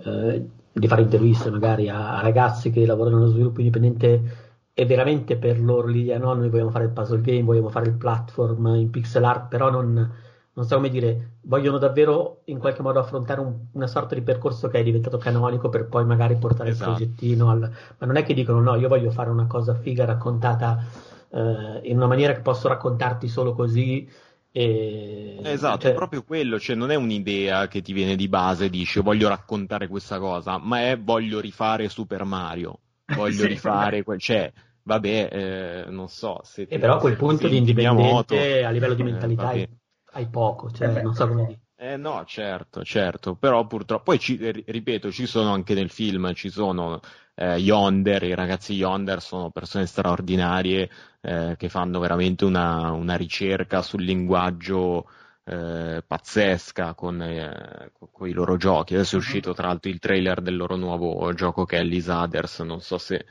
[0.05, 5.37] eh, di fare interviste magari a, a, ragazzi che lavorano nello sviluppo indipendente e veramente
[5.39, 8.91] per loro l'idea no, noi vogliamo fare il puzzle game, vogliamo fare il platform in
[8.91, 10.27] pixel art, però non
[10.59, 14.67] non so come dire, vogliono davvero in qualche modo affrontare un, una sorta di percorso
[14.67, 16.91] che è diventato canonico per poi magari portare esatto.
[16.91, 17.61] il progettino al...
[17.61, 20.85] Ma non è che dicono no, io voglio fare una cosa figa raccontata
[21.31, 24.11] eh, in una maniera che posso raccontarti solo così.
[24.51, 25.39] E...
[25.45, 25.93] Esatto, cioè...
[25.93, 29.29] è proprio quello, cioè non è un'idea che ti viene di base e dici voglio
[29.29, 32.81] raccontare questa cosa, ma è voglio rifare Super Mario,
[33.15, 34.19] voglio sì, rifare, quel...
[34.19, 36.41] cioè vabbè, eh, non so.
[36.43, 39.69] Se e però a quel punto di indipendente a livello di eh, mentalità eh,
[40.13, 41.61] hai poco, cioè, eh non so come dire.
[41.81, 46.51] Eh no, certo, certo, però purtroppo, poi ci, ripeto, ci sono anche nel film, ci
[46.51, 47.01] sono
[47.37, 50.91] eh, Yonder, i ragazzi Yonder sono persone straordinarie
[51.21, 55.09] eh, che fanno veramente una, una ricerca sul linguaggio
[55.45, 58.95] eh, pazzesca con, eh, con, i loro giochi.
[58.95, 59.25] Adesso è mhm.
[59.25, 62.99] uscito tra l'altro il trailer del loro nuovo gioco che è Elise Others, non so
[62.99, 63.25] se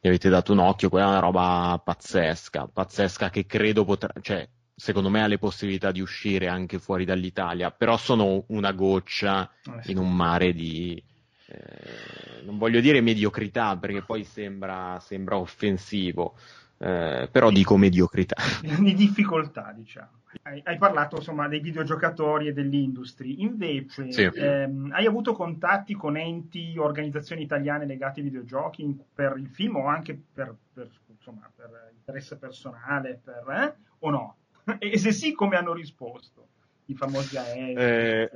[0.00, 4.48] gli avete dato un occhio, quella è una roba pazzesca, pazzesca che credo potrà, cioè
[4.80, 9.90] secondo me ha le possibilità di uscire anche fuori dall'Italia, però sono una goccia eh
[9.92, 11.00] in un mare di,
[11.48, 16.34] eh, non voglio dire mediocrità perché poi sembra, sembra offensivo,
[16.78, 18.36] eh, però dico mediocrità.
[18.80, 20.18] Di difficoltà, diciamo.
[20.42, 24.22] Hai, hai, parlato insomma dei videogiocatori e dell'industria, invece sì.
[24.22, 29.86] ehm, hai avuto contatti con enti, organizzazioni italiane legate ai videogiochi per il film o
[29.88, 33.74] anche per, per, insomma, per interesse personale, per, eh?
[33.98, 34.36] o no?
[34.78, 36.48] e se sì, come hanno risposto
[36.86, 37.80] i famosi AESVI?
[37.80, 38.30] Eh,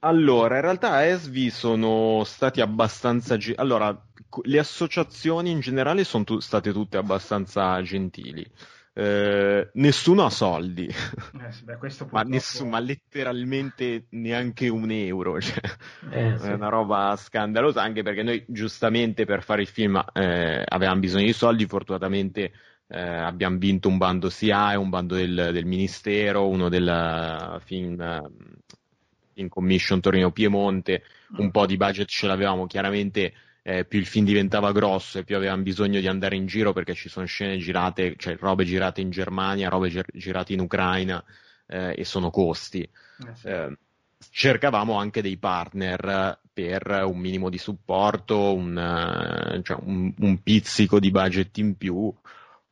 [0.00, 3.36] allora, in realtà AESVI sono stati abbastanza...
[3.36, 3.94] Ge- allora,
[4.42, 8.46] le associazioni in generale sono tu- state tutte abbastanza gentili.
[8.92, 12.16] Eh, nessuno ha soldi, eh sì, beh, purtroppo...
[12.16, 15.40] ma, nessuno, ma, letteralmente neanche un euro.
[15.40, 15.60] Cioè,
[16.10, 16.46] eh, sì.
[16.46, 21.26] È una roba scandalosa, anche perché noi giustamente per fare il film eh, avevamo bisogno
[21.26, 22.52] di soldi, fortunatamente
[22.92, 28.30] eh, abbiamo vinto un bando SIAE, un bando del, del Ministero, uno del Film,
[29.32, 31.04] film Commission Torino Piemonte,
[31.36, 35.36] un po' di budget ce l'avevamo, chiaramente eh, più il film diventava grosso e più
[35.36, 39.10] avevamo bisogno di andare in giro perché ci sono scene girate, cioè robe girate in
[39.10, 41.22] Germania, robe gir- girate in Ucraina
[41.66, 42.80] eh, e sono costi.
[42.80, 43.46] Eh sì.
[43.46, 43.76] Eh,
[44.30, 50.98] cercavamo anche dei partner per un minimo di supporto, un, eh, cioè un, un pizzico
[50.98, 52.12] di budget in più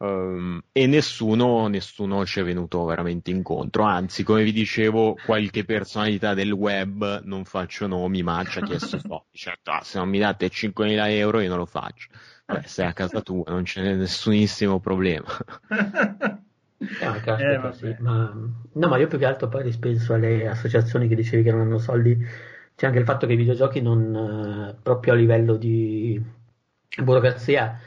[0.01, 3.83] Um, e nessuno, nessuno ci è venuto veramente incontro.
[3.83, 8.99] Anzi, come vi dicevo, qualche personalità del web, non faccio nomi, ma ci ha chiesto
[9.01, 9.25] soldi.
[9.33, 12.09] Certo, ah, se non mi date 5.000 euro io non lo faccio.
[12.47, 15.27] Beh, sei a casa tua, non c'è nessunissimo problema.
[16.79, 16.87] Eh,
[17.21, 17.97] caspita, eh, sì.
[17.99, 18.33] ma,
[18.73, 21.79] no, ma io più che altro poi rispenso alle associazioni che dicevi che non hanno
[21.79, 22.17] soldi.
[22.77, 26.23] C'è anche il fatto che i videogiochi non, eh, proprio a livello di
[27.03, 27.79] burocrazia,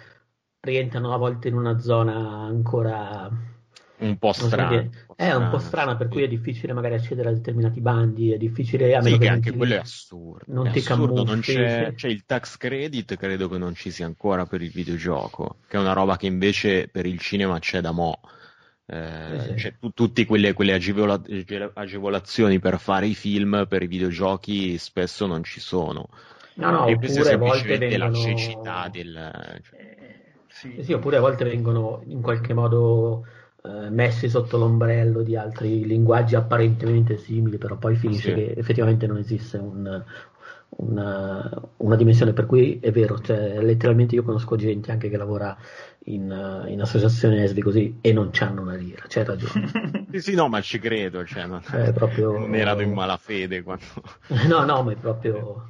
[0.62, 3.30] rientrano a volte in una zona ancora
[3.98, 4.90] un po' strana.
[4.92, 8.38] So è un po' strana, per cui è difficile magari accedere a determinati bandi, è
[8.38, 10.44] difficile a meno sì, che, anche quello è assurdo.
[10.48, 14.06] Non è ti assurdo, non c'è, c'è, il tax credit, credo che non ci sia
[14.06, 17.92] ancora per il videogioco, che è una roba che invece per il cinema c'è da
[17.92, 18.20] mo'.
[18.86, 19.74] Eh, sì.
[19.80, 21.22] tu, tutte quelle, quelle agevola,
[21.74, 26.10] agevolazioni per fare i film, per i videogiochi spesso non ci sono.
[26.56, 28.12] No, no, e questa è semplicemente vengono...
[28.12, 29.60] la cecità del...
[29.64, 30.01] Cioè...
[30.52, 30.84] Sì.
[30.84, 33.26] sì, oppure a volte vengono in qualche modo
[33.64, 38.34] eh, messi sotto l'ombrello di altri linguaggi apparentemente simili, però poi finisce sì.
[38.34, 40.04] che effettivamente non esiste un,
[40.78, 45.56] una, una, dimensione per cui è vero, cioè, letteralmente io conosco gente anche che lavora
[46.06, 50.08] in, in associazione ESVI così e non c'hanno una lira, c'è ragione.
[50.12, 52.32] sì, sì, no, ma ci credo, cioè, non, cioè, proprio...
[52.38, 53.86] non erano in malafede quando...
[54.48, 55.66] no, no, ma è proprio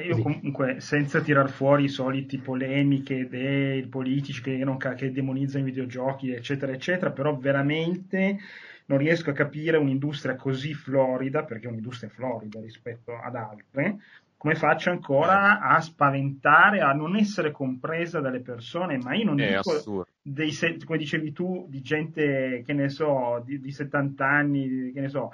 [0.00, 5.70] io comunque, senza tirar fuori i soliti polemiche dei politici che, non, che demonizzano i
[5.70, 8.38] videogiochi, eccetera, eccetera, però veramente
[8.86, 13.98] non riesco a capire un'industria così florida, perché è un'industria florida rispetto ad altre,
[14.36, 19.56] come faccia ancora a spaventare, a non essere compresa dalle persone, ma io non è
[19.56, 20.52] dico dei,
[20.84, 25.30] come dicevi tu, di gente, che ne so, di, di 70 anni, che ne so,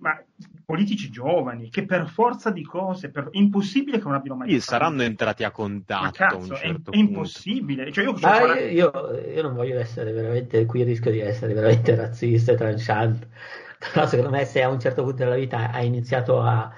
[0.00, 0.22] ma
[0.64, 3.28] politici giovani che per forza di cose per...
[3.32, 6.98] impossibile che non abbiano mai sì, saranno entrati a contatto ma cazzo, certo è, è,
[6.98, 7.92] impossibile.
[7.92, 8.90] Cioè io, ma io,
[9.34, 13.28] io, non voglio essere veramente qui rischio di essere veramente razzista e tranchante
[13.92, 16.70] però secondo me se a un certo punto della vita hai iniziato a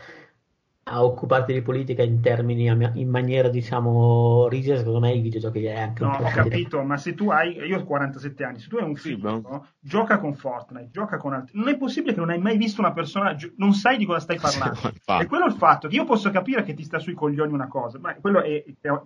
[0.84, 5.78] a occuparti di politica in termini in maniera diciamo rigida secondo me i videogiochi è
[5.78, 8.68] anche no, un po' ho capito ma se tu hai io ho 47 anni se
[8.68, 9.66] tu hai un figlio sì, no?
[9.78, 12.92] gioca con Fortnite gioca con altri non è possibile che non hai mai visto una
[12.92, 14.74] persona non sai di cosa stai parlando.
[14.74, 17.52] sì, e quello è il fatto che io posso capire che ti sta sui coglioni
[17.52, 19.00] una cosa ma quello è, è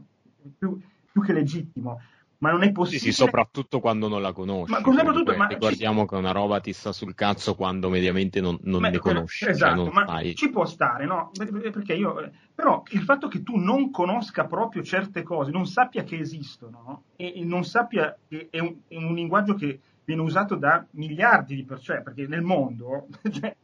[0.56, 0.80] più,
[1.12, 2.00] più che legittimo
[2.38, 3.00] ma non è possibile.
[3.00, 4.72] Sì, sì, soprattutto quando non la conosci.
[4.72, 6.08] Ma soprattutto, ma ricordiamo ci...
[6.08, 9.44] che una roba ti sta sul cazzo quando mediamente non, non ma, ne conosci.
[9.44, 10.34] Cioè esatto, cioè ma sai.
[10.34, 11.30] ci può stare, no?
[11.32, 16.18] Perché io, però il fatto che tu non conosca proprio certe cose, non sappia che
[16.18, 21.56] esistono, e non sappia che è un, è un linguaggio che viene usato da miliardi
[21.56, 23.54] di persone, perché nel mondo cioè,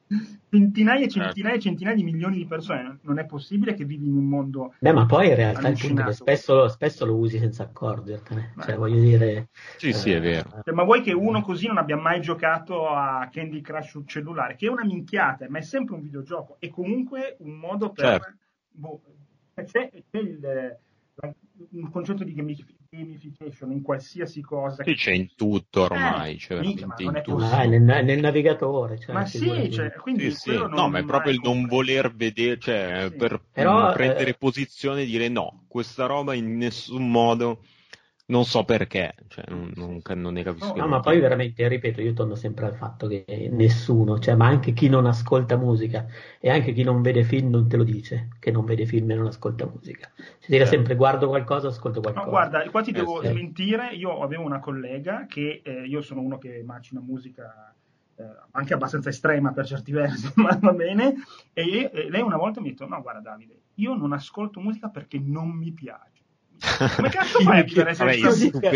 [0.51, 1.29] centinaia e certo.
[1.29, 4.75] centinaia e centinaia di milioni di persone, non è possibile che vivi in un mondo
[4.79, 8.55] Beh, ma poi in realtà il punto è che spesso, spesso, lo usi senza accorgertene,
[8.61, 9.49] cioè voglio dire...
[9.77, 10.61] Sì, eh, sì, è vero.
[10.65, 14.57] Cioè, ma vuoi che uno così non abbia mai giocato a Candy Crush sul cellulare,
[14.57, 18.05] che è una minchiata, ma è sempre un videogioco, è comunque un modo per...
[18.05, 18.37] Certo.
[18.75, 19.01] Boh,
[19.55, 19.65] c'è,
[20.11, 20.79] c'è il
[21.71, 24.85] un concetto di gamification in qualsiasi cosa.
[24.85, 26.35] Sì, c'è in tutto ormai.
[26.35, 27.43] Eh, cioè mica, in tutto.
[27.45, 28.99] Ah, nel, nel, navigatore.
[28.99, 30.57] Cioè, ma sì, cioè, quindi sì, sì.
[30.57, 33.17] no, ma è proprio il non voler vedere, cioè sì.
[33.17, 34.35] per Però, prendere eh...
[34.35, 37.65] posizione e dire no, questa roba in nessun modo
[38.33, 40.75] non so perché, cioè, non, non, non, ne capisco.
[40.75, 44.73] No, ma poi veramente, ripeto, io torno sempre al fatto che nessuno, cioè, ma anche
[44.73, 46.07] chi non ascolta musica
[46.41, 49.15] e anche chi non vede film non te lo dice che non vede film e
[49.17, 50.11] non ascolta musica.
[50.17, 50.75] Si dice certo.
[50.75, 52.25] sempre guardo qualcosa, ascolto qualcosa.
[52.25, 53.29] No, guarda, qua ti eh, devo sì.
[53.29, 57.75] smentire, io avevo una collega che, eh, io sono uno che macina musica
[58.17, 61.17] eh, anche abbastanza estrema per certi versi, ma va bene,
[61.53, 64.89] e, e lei una volta mi ha detto, no guarda Davide, io non ascolto musica
[64.89, 66.12] perché non mi piace
[66.97, 68.71] come cazzo fai a vivere senza musica?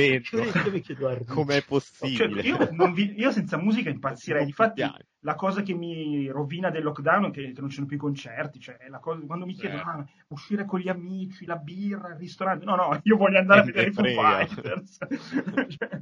[1.27, 2.43] Com'è possibile?
[2.43, 4.45] Cioè, io, vi, io, senza musica impazzirei.
[4.45, 4.83] Difatti,
[5.21, 8.61] la cosa che mi rovina del lockdown è che non ci sono più i concerti.
[8.61, 12.65] Cioè, cosa, quando mi chiedono ah, uscire con gli amici, la birra, il ristorante.
[12.65, 14.99] No, no, io voglio andare a vedere i Foo Fighters.
[15.77, 16.01] cioè,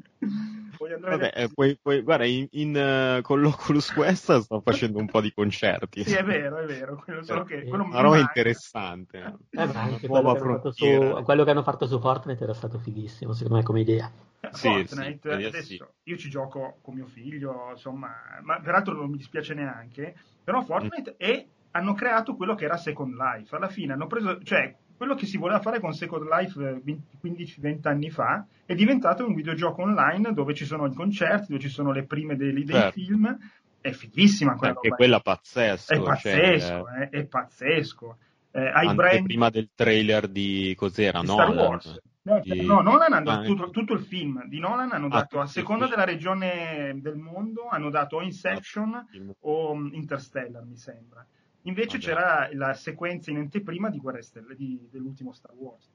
[0.76, 1.48] voglio andare Vabbè, a vedere...
[1.54, 6.04] poi, poi, guarda, in, in, uh, con l'Oculus Quest sto facendo un po' di concerti.
[6.04, 7.00] Sì, è vero, è vero.
[7.02, 9.36] Quello, solo che, quello una roba interessante.
[9.50, 13.56] Eh, anche quello che, su, quello che hanno fatto su Fortnite era stato fighissimo, secondo
[13.56, 14.10] me, come idea.
[14.52, 15.82] Sì, Fortnite, sì, adesso sì.
[16.04, 18.12] io ci gioco con mio figlio, insomma,
[18.42, 21.14] ma peraltro non mi dispiace neanche, però Fortnite mm.
[21.16, 23.55] e hanno creato quello che era Second Life.
[23.55, 26.82] Alla fine hanno preso, cioè, quello che si voleva fare con Second Life
[27.22, 31.68] 15-20 anni fa è diventato un videogioco online dove ci sono i concerti, dove ci
[31.68, 32.92] sono le prime dei, dei certo.
[32.92, 33.38] film.
[33.80, 35.92] È fighissima quella Anche quella pazzesco.
[35.92, 37.09] È pazzesco, cioè...
[37.09, 38.16] è, è pazzesco
[38.52, 39.24] eh, ai brand...
[39.24, 41.20] prima del trailer di cos'era?
[41.20, 42.00] Di Star Wars.
[42.27, 42.64] No, di...
[42.64, 45.87] no, Nolan hanno dato tutto, tutto, il film di Nolan hanno ah, dato a seconda
[45.87, 49.07] della regione del mondo hanno dato o Inception ah,
[49.41, 51.25] o mm, Interstellar mi sembra
[51.62, 52.09] invece Vabbè.
[52.09, 55.91] c'era la sequenza in anteprima di Guerre Stelle di, dell'ultimo Star Wars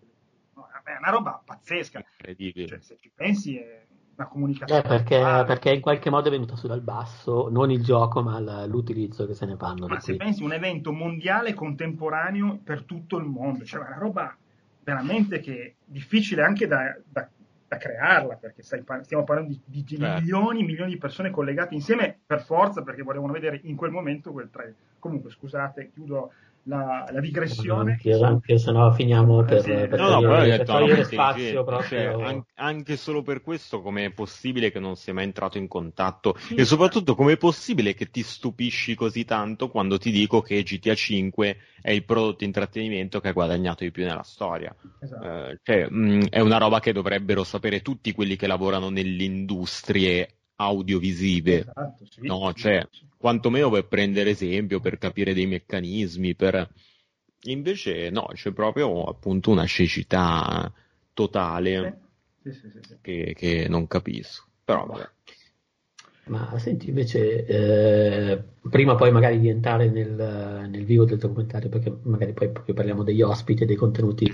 [0.83, 3.87] è una roba pazzesca incredibile cioè, se ci pensi è
[4.19, 4.81] una comunicazione.
[4.81, 5.17] Eh, perché,
[5.47, 9.33] perché, in qualche modo è venuta su dal basso, non il gioco, ma l'utilizzo che
[9.33, 9.87] se ne fanno.
[9.87, 10.25] Ma se qui.
[10.25, 14.37] pensi un evento mondiale contemporaneo per tutto il mondo, cioè una roba
[14.83, 17.27] veramente che difficile anche da, da,
[17.67, 22.19] da crearla, perché stai, stiamo parlando di, di milioni e milioni di persone collegate insieme
[22.25, 24.75] per forza, perché volevano vedere in quel momento quel trailer.
[24.97, 26.31] Comunque, scusate, chiudo
[26.69, 27.93] la, la digressione.
[27.93, 32.19] Anche, anche se no finiamo per, eh, per no, togliere, no, per togliere spazio proprio.
[32.19, 36.35] Cioè, anche solo per questo come è possibile che non sia mai entrato in contatto
[36.37, 36.55] sì.
[36.55, 40.93] e soprattutto come è possibile che ti stupisci così tanto quando ti dico che GTA
[40.93, 44.73] 5 è il prodotto intrattenimento che ha guadagnato di più nella storia.
[45.01, 45.25] Esatto.
[45.25, 50.38] Eh, cioè, mh, è una roba che dovrebbero sapere tutti quelli che lavorano nelle industrie
[50.59, 51.59] audiovisive.
[51.59, 53.05] Esatto, sì, no, sì, cioè, sì.
[53.17, 56.69] quantomeno per prendere esempio, per capire dei meccanismi, per...
[57.43, 60.69] Invece no, c'è proprio appunto una cecità
[61.13, 62.01] totale
[63.01, 64.45] che, che, non capisco.
[64.65, 65.09] Però vabbè.
[66.25, 71.97] Ma senti, invece, eh, prima poi magari di entrare nel, nel, vivo del documentario, perché
[72.03, 74.31] magari poi proprio parliamo degli ospiti e dei contenuti,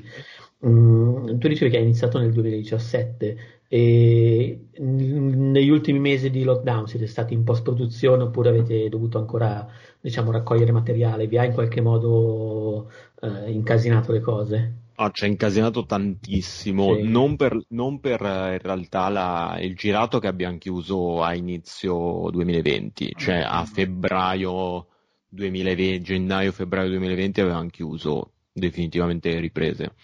[0.66, 7.08] mm, tu dicevi che hai iniziato nel 2017 e negli ultimi mesi di lockdown siete
[7.08, 9.68] stati in post-produzione oppure avete dovuto ancora
[10.00, 11.28] diciamo, raccogliere materiale?
[11.28, 12.92] Vi ha in qualche modo
[13.22, 14.74] eh, incasinato le cose?
[14.98, 17.04] Ah, ci ha incasinato tantissimo, sì.
[17.04, 23.14] non, per, non, per, in realtà la, il girato che abbiamo chiuso a inizio 2020,
[23.18, 24.88] cioè a febbraio
[25.28, 29.96] 2020, gennaio-febbraio 2020 avevamo chiuso definitivamente le riprese.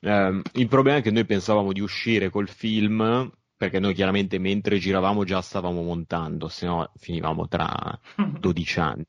[0.00, 4.78] Eh, il problema è che noi pensavamo di uscire col film, perché noi chiaramente mentre
[4.78, 7.98] giravamo già stavamo montando, se no finivamo tra
[8.40, 9.06] 12 anni.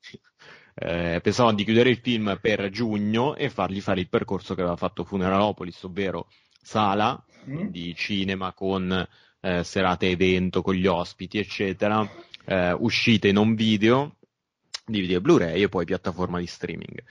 [0.74, 4.76] eh, pensavano di chiudere il film per giugno e fargli fare il percorso che aveva
[4.76, 6.28] fatto Funeralopolis, ovvero
[6.62, 7.66] sala mm.
[7.68, 9.06] di cinema con
[9.40, 12.08] eh, serate evento con gli ospiti, eccetera,
[12.44, 14.16] eh, uscite non video,
[14.84, 17.02] DVD e Blu-ray e poi piattaforma di streaming.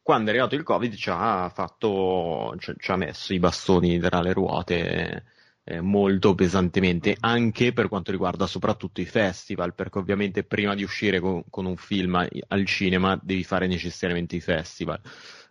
[0.00, 3.98] Eh, quando è arrivato il Covid ci ha, fatto, ci, ci ha messo i bastoni
[3.98, 5.24] tra le ruote
[5.64, 11.20] eh, molto pesantemente, anche per quanto riguarda soprattutto i festival, perché ovviamente prima di uscire
[11.20, 15.00] con, con un film al cinema devi fare necessariamente i festival.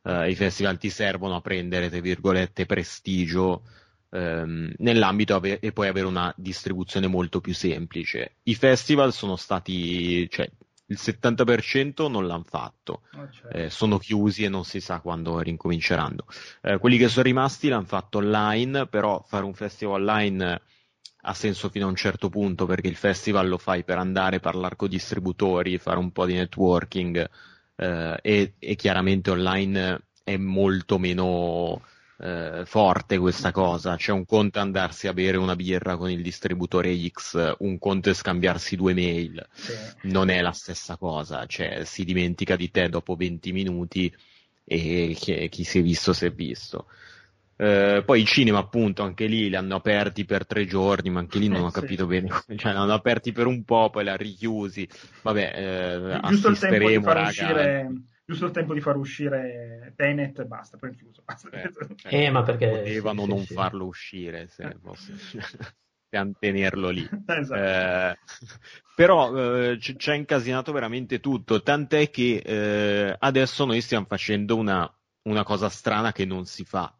[0.01, 3.63] Uh, I festival ti servono a prendere, tra virgolette, prestigio
[4.11, 8.35] ehm, nell'ambito e poi avere una distribuzione molto più semplice.
[8.43, 10.49] I festival sono stati, cioè,
[10.89, 13.57] il 70% non l'hanno fatto, oh, certo.
[13.57, 16.25] eh, sono chiusi e non si sa quando rincominceranno.
[16.61, 20.61] Eh, quelli che sono rimasti l'hanno fatto online, però fare un festival online
[21.23, 24.75] ha senso fino a un certo punto perché il festival lo fai per andare, parlare
[24.75, 27.29] con distributori, fare un po' di networking
[27.75, 31.81] eh, e, e, chiaramente online è molto meno
[32.21, 33.95] eh, forte questa cosa.
[33.95, 38.13] C'è un conto andarsi a bere una birra con il distributore X, un conto è
[38.13, 39.45] scambiarsi due mail.
[39.51, 39.73] Sì.
[40.03, 44.13] Non è la stessa cosa, cioè si dimentica di te dopo 20 minuti
[44.65, 46.87] e chi, chi si è visto si è visto.
[47.59, 51.39] Uh, poi i cinema, appunto, anche lì li hanno aperti per tre giorni, ma anche
[51.39, 52.07] lì non ho capito sì.
[52.07, 52.29] bene.
[52.55, 54.87] Cioè, li hanno aperti per un po', poi li ha richiusi.
[55.23, 57.27] Vabbè, uh, giusto il tempo di far raga.
[57.27, 57.91] uscire
[58.29, 61.23] giusto il tempo di far uscire Tenet e basta, poi è chiuso.
[61.25, 61.49] Basta.
[61.49, 61.71] Eh,
[62.25, 64.77] eh, ma perché potevano sì, non sì, farlo uscire se eh.
[64.79, 65.13] fosse
[66.37, 67.09] tenerlo lì.
[67.25, 67.59] Esatto.
[67.59, 68.17] Eh,
[68.95, 74.87] però eh, ci ha incasinato veramente tutto, tant'è che eh, adesso noi stiamo facendo una,
[75.23, 76.95] una, cosa strana che non si fa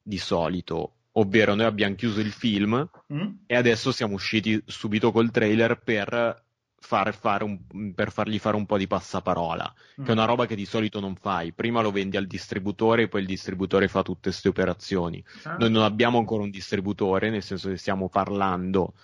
[0.00, 3.28] di solito, ovvero noi abbiamo chiuso il film mm?
[3.46, 6.46] e adesso siamo usciti subito col trailer per
[6.80, 10.04] far fare un, per fargli fare un po' di passaparola, mm.
[10.04, 11.52] che è una roba che di solito non fai.
[11.52, 15.22] Prima lo vendi al distributore e poi il distributore fa tutte queste operazioni.
[15.44, 15.56] Ah.
[15.58, 18.94] Noi non abbiamo ancora un distributore, nel senso che stiamo parlando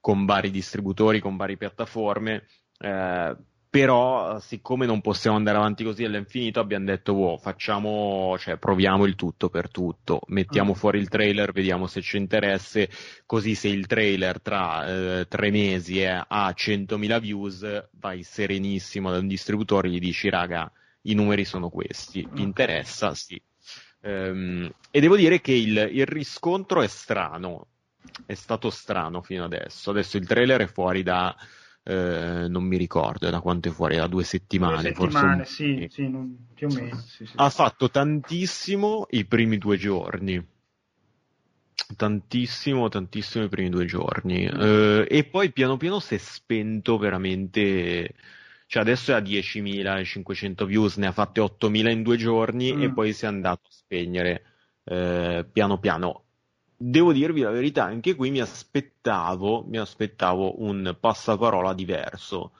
[0.00, 2.46] con vari distributori, con varie piattaforme.
[2.78, 3.36] Eh,
[3.72, 9.14] però siccome non possiamo andare avanti così all'infinito abbiamo detto wow, facciamo, cioè proviamo il
[9.14, 10.74] tutto per tutto, mettiamo mm.
[10.74, 12.84] fuori il trailer, vediamo se ci interessa,
[13.24, 19.16] così se il trailer tra eh, tre mesi è a 100.000 views vai serenissimo da
[19.16, 20.70] un distributore e gli dici raga
[21.04, 23.14] i numeri sono questi, vi interessa?
[23.14, 23.40] Sì.
[24.00, 27.68] Um, e devo dire che il, il riscontro è strano,
[28.26, 31.34] è stato strano fino adesso, adesso il trailer è fuori da
[31.84, 34.92] eh, non mi ricordo da quanto è fuori, da due settimane.
[34.92, 36.46] Due settimane, forse sì, sì non...
[36.54, 36.96] più o meno.
[36.98, 37.28] Sì.
[37.34, 40.44] Ha fatto tantissimo i primi due giorni.
[41.96, 44.48] Tantissimo, tantissimo i primi due giorni.
[44.48, 44.60] Mm.
[44.60, 48.14] Eh, e poi piano piano si è spento veramente.
[48.66, 52.82] Cioè adesso è a 10.500 views, ne ha fatte 8.000 in due giorni mm.
[52.82, 54.44] e poi si è andato a spegnere
[54.84, 56.24] eh, piano piano
[56.82, 62.52] devo dirvi la verità, anche qui mi aspettavo, mi aspettavo un passaparola diverso.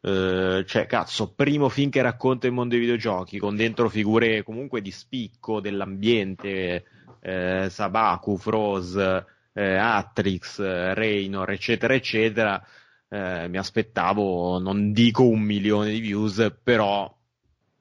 [0.00, 4.80] Uh, cioè, cazzo, primo film che racconta il mondo dei videogiochi, con dentro figure comunque
[4.80, 6.84] di spicco dell'ambiente,
[7.20, 12.64] eh, Sabaku, Froze, eh, Atrix, Raynor, eccetera, eccetera.
[13.08, 17.12] Eh, mi aspettavo, non dico un milione di views, però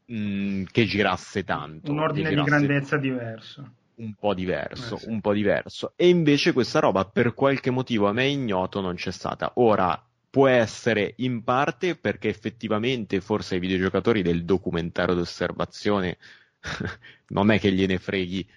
[0.06, 1.92] mh, mm, che girasse tanto.
[1.92, 5.10] Un ordine di grandezza diverso un po' diverso, eh sì.
[5.10, 5.94] un po' diverso.
[5.96, 9.54] E invece questa roba per qualche motivo a me ignoto non c'è stata.
[9.56, 16.18] Ora può essere in parte perché effettivamente forse ai videogiocatori del documentario d'osservazione
[17.30, 18.48] non è che gliene freghi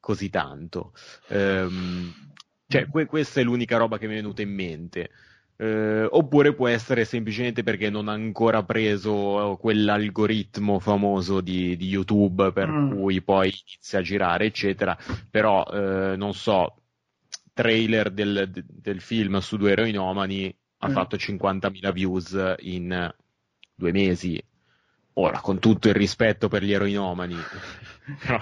[0.00, 0.92] così tanto.
[1.28, 2.12] Um,
[2.66, 5.10] cioè, que- questa è l'unica roba che mi è venuta in mente.
[5.60, 12.52] Eh, oppure può essere semplicemente perché non ha ancora preso quell'algoritmo famoso di, di YouTube
[12.52, 12.92] per mm.
[12.92, 14.96] cui poi inizia a girare, eccetera.
[15.28, 16.76] Però eh, non so,
[17.52, 20.92] trailer del, del, film su due eroinomani ha mm.
[20.92, 23.12] fatto 50.000 views in
[23.74, 24.40] due mesi.
[25.20, 27.34] Ora, con tutto il rispetto per gli eroinomani,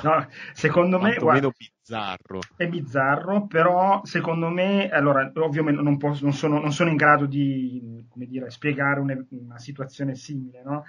[0.03, 2.41] no, secondo me guarda, bizzarro.
[2.55, 7.25] È bizzarro, però secondo me, allora, ovviamente non, posso, non, sono, non sono, in grado
[7.25, 10.85] di dire, spiegare una, una situazione simile, no?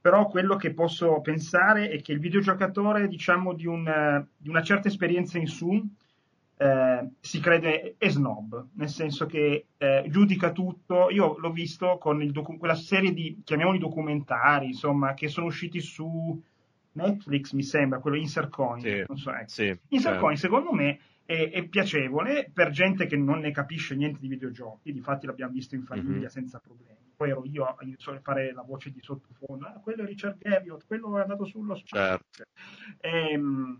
[0.00, 4.86] però quello che posso pensare è che il videogiocatore, diciamo, di, un, di una certa
[4.86, 5.84] esperienza in su,
[6.62, 11.10] eh, si crede è snob, nel senso che eh, giudica tutto.
[11.10, 16.40] Io l'ho visto con docu- quella serie di, chiamiamoli documentari, insomma, che sono usciti su
[16.92, 18.80] Netflix, mi sembra, quello Insert Coin.
[18.80, 19.48] Sì, non so, ecco.
[19.48, 20.20] sì, Insert certo.
[20.20, 24.92] Coin, secondo me, è, è, piacevole per gente che non ne capisce niente di videogiochi,
[24.92, 26.26] difatti l'abbiamo visto in famiglia mm-hmm.
[26.26, 27.76] senza problemi poi ero io a
[28.20, 31.96] fare la voce di sottofondo, ah, quello è Richard Gaviot, quello è andato sullo spazio.
[31.96, 32.42] Certo.
[33.00, 33.78] Ehm,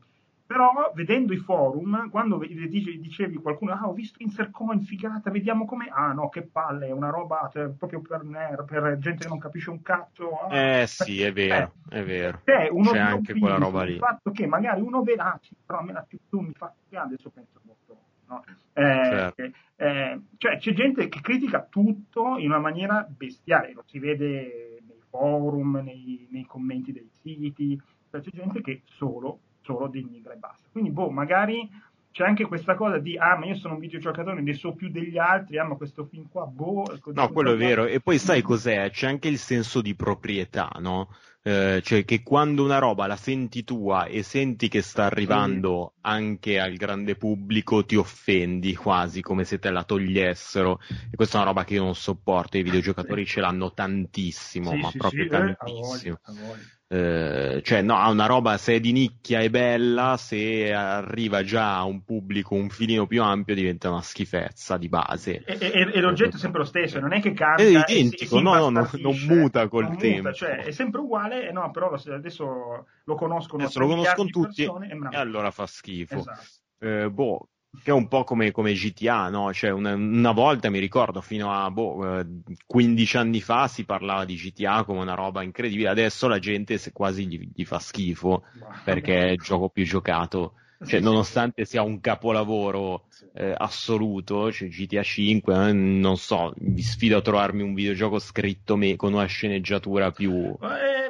[0.53, 6.13] però vedendo i forum, quando dicevi qualcuno, ah ho visto Intercoin, figata, vediamo come, ah
[6.13, 8.21] no, che palle, è una roba cioè, proprio per
[8.67, 10.41] per gente che non capisce un cazzo.
[10.41, 12.43] Ah, eh sì, è vero, eh, è vero.
[12.45, 13.93] C'è, uno c'è anche quella roba lì.
[13.93, 17.07] Il fatto che magari uno veda, però a me la più tu mi fa cagare,
[17.07, 17.99] adesso penso molto.
[18.27, 18.45] No?
[18.75, 19.43] Eh, certo.
[19.77, 25.01] eh, cioè c'è gente che critica tutto in una maniera bestiale, lo si vede nei
[25.09, 27.81] forum, nei, nei commenti dei siti,
[28.11, 30.69] cioè, c'è gente che solo solo denigra e basta.
[30.71, 31.69] Quindi, boh, magari
[32.13, 35.17] c'è anche questa cosa di, ah, ma io sono un videogiocatore, ne so più degli
[35.17, 36.85] altri, ah, ma questo film qua, boh.
[37.07, 37.87] No, quello è vero.
[37.87, 38.91] E poi sai cos'è?
[38.91, 41.09] C'è anche il senso di proprietà, no?
[41.45, 46.01] Eh, cioè che quando una roba la senti tua e senti che sta arrivando sì.
[46.03, 50.79] anche al grande pubblico ti offendi quasi come se te la togliessero
[51.11, 53.33] e questa è una roba che io non sopporto i videogiocatori sì.
[53.33, 56.63] ce l'hanno tantissimo sì, ma proprio tantissimo eh, a voglia, a voglia.
[56.93, 61.85] Eh, cioè, no, una roba se è di nicchia e bella, se arriva già a
[61.85, 65.43] un pubblico un filino più ampio, diventa una schifezza di base.
[65.47, 67.65] E, e, e l'oggetto è sempre lo stesso, non è che cambia.
[67.65, 70.29] È identico, no, no, no, non muta col non tempo.
[70.29, 73.63] Muta, cioè, è sempre uguale, no, però adesso lo conoscono.
[73.63, 76.17] Adesso lo conoscono tutti e allora fa schifo.
[76.17, 76.41] Esatto.
[76.79, 77.49] Eh, boh,
[77.83, 79.53] che è un po' come, come GTA, no?
[79.53, 82.23] Cioè una, una, volta mi ricordo, fino a boh,
[82.67, 86.79] 15 eh, anni fa si parlava di GTA come una roba incredibile, adesso la gente
[86.93, 88.45] quasi gli, gli fa schifo
[88.85, 90.55] perché è il gioco più giocato.
[90.85, 97.17] Cioè, nonostante sia un capolavoro eh, assoluto, cioè GTA 5, eh, non so, vi sfido
[97.19, 100.57] a trovarmi un videogioco scritto me- con una sceneggiatura più...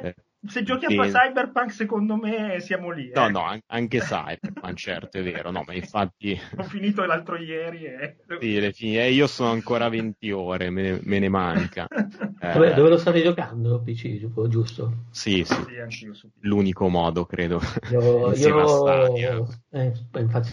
[0.01, 0.15] Eh
[0.45, 3.09] se giochiamo a Cyberpunk, secondo me siamo lì.
[3.09, 3.13] Eh.
[3.13, 5.51] No, no, anche Cyberpunk, certo, è vero.
[5.51, 6.37] No, ma infatti.
[6.57, 7.85] Ho finito l'altro ieri.
[7.85, 8.17] E...
[8.39, 11.87] Sì, le fin- eh, io sono ancora 20 ore, me ne, me ne manca.
[12.43, 12.51] Eh...
[12.51, 13.81] Dove, dove, lo state giocando?
[13.81, 14.19] PC,
[14.49, 15.05] giusto?
[15.11, 15.55] Sì, sì.
[15.87, 17.61] sì L'unico modo, credo.
[17.89, 19.47] Io, io...
[19.69, 20.51] Eh, infatti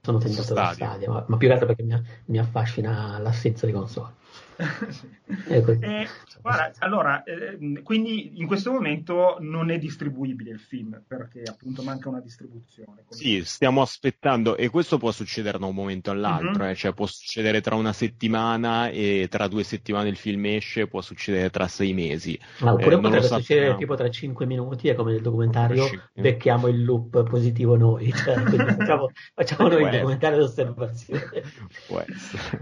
[0.00, 3.72] sono tentato da Stadia, ma, ma, più che altro perché mi, mi affascina l'assenza di
[3.72, 4.14] console.
[5.80, 6.08] Eh,
[6.40, 12.08] guarda, allora, eh, quindi in questo momento non è distribuibile il film perché appunto manca
[12.08, 13.04] una distribuzione.
[13.10, 16.72] Sì, stiamo aspettando e questo può succedere da un momento all'altro, mm-hmm.
[16.72, 21.00] eh, cioè può succedere tra una settimana e tra due settimane il film esce, può
[21.00, 22.38] succedere tra sei mesi.
[22.60, 26.84] Ma oppure eh, potrebbe succedere tipo tra cinque minuti, è come nel documentario, becchiamo il
[26.84, 28.34] loop positivo noi, cioè,
[28.76, 31.42] facciamo, facciamo noi il documentario d'osservazione.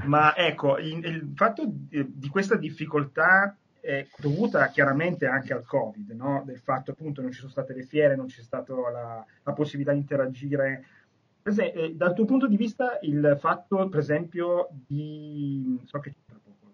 [0.05, 6.43] Ma ecco, il, il fatto di questa difficoltà è dovuta chiaramente anche al Covid, no?
[6.47, 9.93] del fatto appunto non ci sono state le fiere, non c'è stata la, la possibilità
[9.93, 10.87] di interagire.
[11.43, 15.79] Eh, dal tuo punto di vista il fatto, per esempio, di...
[15.85, 16.73] so che tra poco,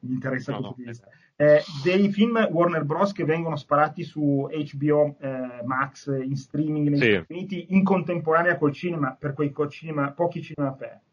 [0.00, 1.08] mi interessa no, il no, punto di vista.
[1.34, 3.10] Eh, dei film Warner Bros.
[3.10, 7.10] che vengono sparati su HBO eh, Max in streaming negli sì.
[7.14, 11.10] Stati Uniti in contemporanea col cinema, per quei cinema, pochi cinema aperti.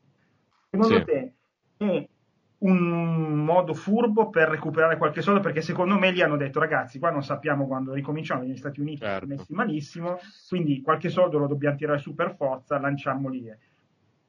[0.70, 1.04] Secondo sì.
[1.04, 1.34] te
[1.78, 2.08] è
[2.60, 7.10] un modo furbo per recuperare qualche soldo perché secondo me gli hanno detto ragazzi qua
[7.10, 9.28] non sappiamo quando ricominciamo negli Stati Uniti certo.
[9.28, 13.50] messi malissimo quindi qualche soldo lo dobbiamo tirare su per forza lanciamolo lì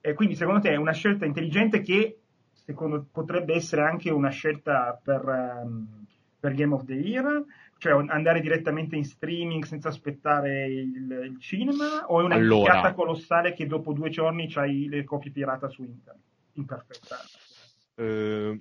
[0.01, 2.18] e quindi secondo te è una scelta intelligente che
[2.53, 5.24] secondo potrebbe essere anche una scelta per,
[5.64, 6.05] um,
[6.39, 7.45] per Game of the Year
[7.78, 12.93] cioè andare direttamente in streaming senza aspettare il, il cinema o è una allora.
[12.93, 16.22] colossale che dopo due giorni c'hai le copie pirata su internet
[16.53, 17.16] imperfetta
[18.01, 18.61] eh,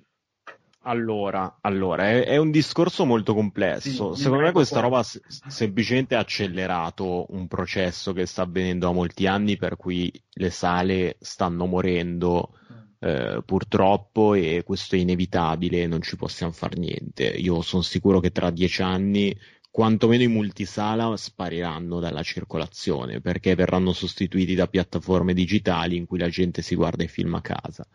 [0.82, 4.14] allora, allora è, è, un discorso molto complesso.
[4.14, 8.92] Sì, Secondo me questa roba s- semplicemente ha accelerato un processo che sta avvenendo da
[8.92, 12.76] molti anni per cui le sale stanno morendo mm.
[12.98, 17.24] eh, purtroppo e questo è inevitabile, non ci possiamo fare niente.
[17.24, 19.36] Io sono sicuro che tra dieci anni
[19.70, 26.28] quantomeno i multisala spariranno dalla circolazione perché verranno sostituiti da piattaforme digitali in cui la
[26.28, 27.86] gente si guarda i film a casa.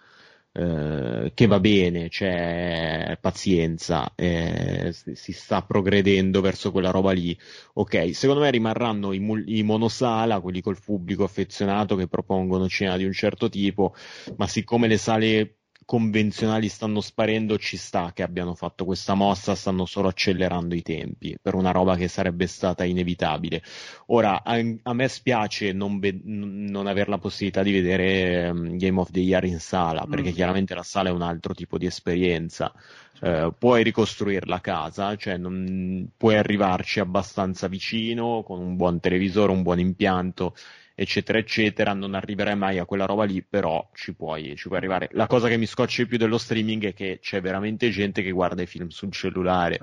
[0.58, 7.38] Eh, che va bene, c'è pazienza, eh, si sta progredendo verso quella roba lì.
[7.74, 13.04] Ok, secondo me rimarranno i, i, monosala, quelli col pubblico affezionato che propongono cena di
[13.04, 13.96] un certo tipo,
[14.38, 15.56] ma siccome le sale
[15.86, 21.38] convenzionali stanno sparendo, ci sta che abbiano fatto questa mossa, stanno solo accelerando i tempi
[21.40, 23.62] per una roba che sarebbe stata inevitabile.
[24.08, 29.00] Ora, a, a me spiace non, ve- non, avere la possibilità di vedere um, Game
[29.00, 30.34] of the Year in sala, perché mm.
[30.34, 32.74] chiaramente la sala è un altro tipo di esperienza.
[33.22, 39.52] Uh, puoi ricostruirla a casa, cioè non, puoi arrivarci abbastanza vicino con un buon televisore,
[39.54, 40.54] un buon impianto
[40.96, 45.10] eccetera, eccetera, non arriverai mai a quella roba lì, però ci puoi, ci puoi arrivare.
[45.12, 48.32] La cosa che mi scoccia di più dello streaming è che c'è veramente gente che
[48.32, 49.78] guarda i film sul cellulare.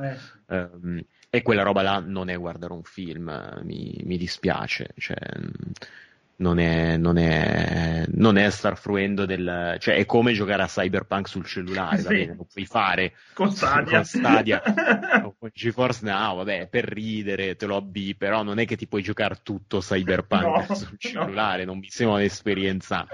[0.49, 0.57] Eh.
[0.57, 4.89] Um, e quella roba là non è guardare un film, mi, mi dispiace.
[4.99, 5.17] Cioè,
[6.37, 9.77] non è, non, è, non è, star fruendo del...
[9.79, 12.09] cioè è come giocare a Cyberpunk sul cellulare, sì.
[12.09, 14.63] bene, lo puoi fare con Stadia, con Stadia
[15.25, 18.87] o con GeForce Now, vabbè, per ridere, te lo abbi, però non è che ti
[18.87, 21.73] puoi giocare tutto Cyberpunk no, sul cellulare, no.
[21.73, 23.07] non mi sembra un'esperienza,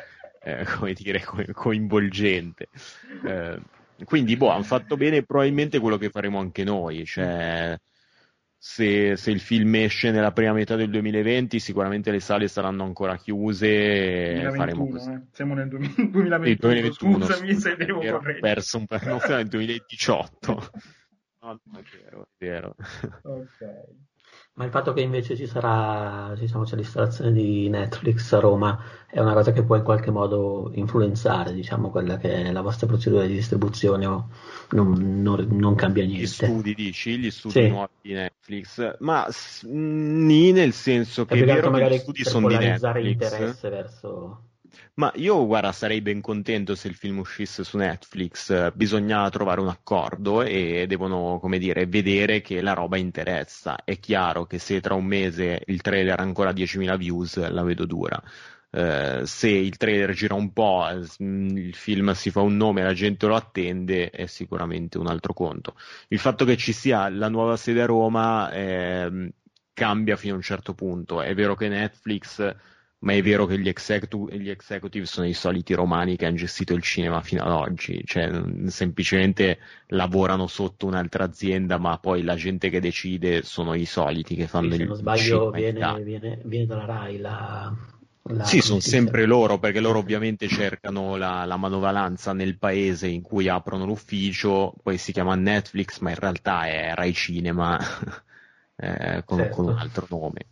[0.42, 2.68] eh, come dire, co- coinvolgente.
[3.24, 3.58] Eh,
[4.04, 7.76] quindi, boh, hanno fatto bene probabilmente quello che faremo anche noi, cioè
[8.60, 13.16] se, se, il film esce nella prima metà del 2020, sicuramente le sale saranno ancora
[13.16, 13.68] chiuse.
[13.68, 15.10] 2021, faremo così.
[15.10, 15.22] Eh.
[15.30, 16.10] Siamo nel 2021.
[16.10, 18.40] 2021 scusami se devo correggere.
[18.40, 18.98] perso un po'.
[19.02, 20.70] No, nel 2018.
[21.40, 22.74] no, è vero, è vero.
[23.22, 24.07] Ok.
[24.58, 28.76] Ma il fatto che invece ci sarà diciamo, c'è l'installazione di Netflix a Roma
[29.08, 32.88] è una cosa che può in qualche modo influenzare diciamo, quella che è la vostra
[32.88, 34.28] procedura di distribuzione o
[34.70, 36.24] non, non, non cambia niente?
[36.24, 37.68] Gli studi dici, gli studi sì.
[37.68, 39.28] nuovi di Netflix, ma
[39.62, 43.12] ni nel senso che è vero che gli studi sono di Netflix.
[43.12, 44.42] interesse verso
[44.94, 48.72] ma io, guarda, sarei ben contento se il film uscisse su Netflix.
[48.74, 53.84] Bisogna trovare un accordo e devono, come dire, vedere che la roba interessa.
[53.84, 57.86] È chiaro che se tra un mese il trailer ha ancora 10.000 views, la vedo
[57.86, 58.20] dura.
[58.70, 60.84] Uh, se il trailer gira un po',
[61.18, 65.74] il film si fa un nome, la gente lo attende, è sicuramente un altro conto.
[66.08, 69.32] Il fatto che ci sia la nuova sede a Roma eh,
[69.72, 71.22] cambia fino a un certo punto.
[71.22, 72.54] È vero che Netflix
[73.00, 76.74] ma è vero che gli, execu- gli, executive sono i soliti romani che hanno gestito
[76.74, 82.70] il cinema fino ad oggi, cioè semplicemente lavorano sotto un'altra azienda, ma poi la gente
[82.70, 86.66] che decide sono i soliti che fanno sì, il Se non sbaglio viene, viene, viene,
[86.66, 87.72] dalla RAI la...
[88.24, 93.22] la sì, sono sempre loro, perché loro ovviamente cercano la, la manovalanza nel paese in
[93.22, 97.78] cui aprono l'ufficio, poi si chiama Netflix, ma in realtà è Rai Cinema
[98.74, 99.54] eh, con, certo.
[99.54, 100.46] con un altro nome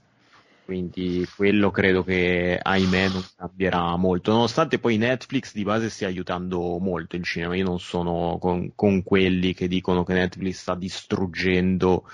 [0.66, 4.32] quindi quello credo che ahimè non cambierà molto.
[4.32, 7.54] Nonostante poi Netflix di base stia aiutando molto il cinema.
[7.54, 12.04] Io non sono con, con quelli che dicono che Netflix sta distruggendo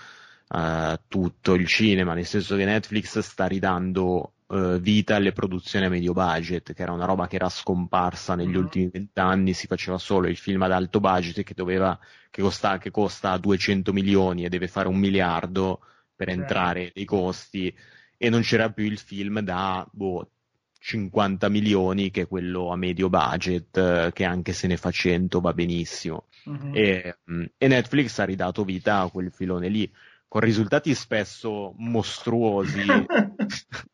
[0.49, 5.89] uh, tutto il cinema nel senso che Netflix sta ridando uh, vita alle produzioni a
[5.89, 8.57] medio budget che era una roba che era scomparsa negli mm-hmm.
[8.59, 9.55] ultimi vent'anni.
[9.55, 11.99] Si faceva solo il film ad alto budget che doveva
[12.29, 15.81] che costa, che costa 200 milioni e deve fare un miliardo
[16.15, 17.75] per entrare nei costi
[18.23, 20.31] e non c'era più il film da boh,
[20.79, 25.53] 50 milioni che è quello a medio budget che anche se ne fa 100 va
[25.53, 26.27] benissimo.
[26.45, 26.71] Uh-huh.
[26.73, 29.93] e, mm, e, Netflix ha ridato vita a quel filone lì
[30.29, 32.85] con risultati spesso mostruosi.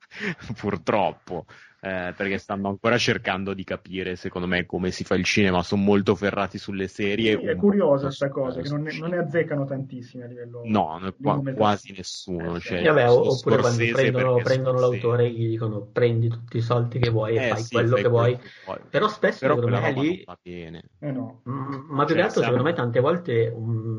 [0.61, 1.47] Purtroppo
[1.81, 5.63] eh, perché stanno ancora cercando di capire, secondo me, come si fa il cinema.
[5.63, 7.39] Sono molto ferrati sulle serie.
[7.39, 10.63] Sì, è curiosa questa cosa, che non ne, non ne, azzeccano tantissimi a livello.
[10.65, 12.57] No, qua, quasi nessuno.
[12.57, 16.99] Eh, cioè, vabbè, oppure quando prendono, prendono l'autore e gli dicono prendi tutti i soldi
[16.99, 18.41] che vuoi e eh, fai sì, quello fai che vuoi.
[18.65, 18.79] vuoi.
[18.91, 20.23] Però spesso Però secondo me lì.
[20.27, 20.83] Va bene.
[20.99, 21.43] Eh no.
[21.49, 23.53] Mm, ma più che cioè, altro, secondo me, tante volte.
[23.55, 23.98] Um,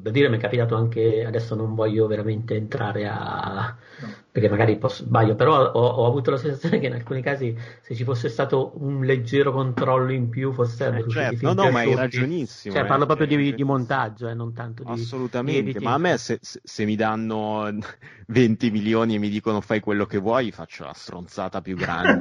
[0.00, 3.76] per dire mi è capitato anche, adesso non voglio veramente entrare a...
[4.00, 4.08] No.
[4.32, 7.94] perché magari posso, sbaglio, però ho, ho, avuto la sensazione che in alcuni casi se
[7.94, 11.52] ci fosse stato un leggero controllo in più forse sarebbe eh, certo.
[11.52, 12.74] No, no, ma hai ragionissimo.
[12.74, 14.90] Cioè, parlo proprio di, di, montaggio, eh, non tanto di...
[14.90, 17.68] Assolutamente, di ma a me se, se, se, mi danno
[18.28, 22.20] 20 milioni e mi dicono fai quello che vuoi, faccio la stronzata più grande.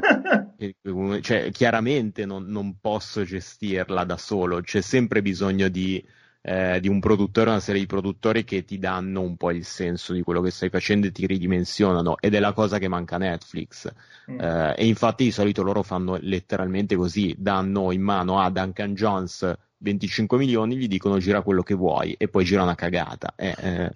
[1.22, 6.04] cioè, chiaramente non, non posso gestirla da solo, c'è sempre bisogno di
[6.50, 10.14] eh, di un produttore, una serie di produttori che ti danno un po' il senso
[10.14, 13.20] di quello che stai facendo e ti ridimensionano ed è la cosa che manca a
[13.20, 13.88] Netflix
[14.32, 14.40] mm.
[14.40, 19.58] eh, e infatti di solito loro fanno letteralmente così, danno in mano a Duncan Jones
[19.78, 23.34] 25 milioni, gli dicono gira quello che vuoi e poi gira una cagata.
[23.36, 23.92] Eh, eh,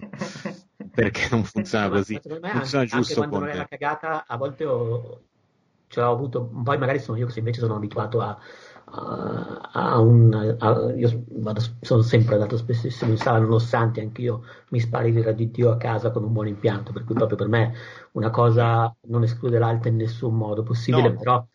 [0.93, 2.19] perché non funziona così?
[2.21, 5.21] Funziona anche, giusto anche quando non è una cagata, a volte ho,
[5.87, 8.37] cioè, ho avuto, poi magari sono io che invece sono abituato a
[8.85, 15.11] a un, a, io vado, sono sempre andato spessissimo in sala, nonostante anch'io mi spari
[15.11, 17.73] di radio a casa con un buon impianto, per cui proprio per me
[18.11, 21.15] una cosa non esclude l'altra in nessun modo possibile, no.
[21.17, 21.47] però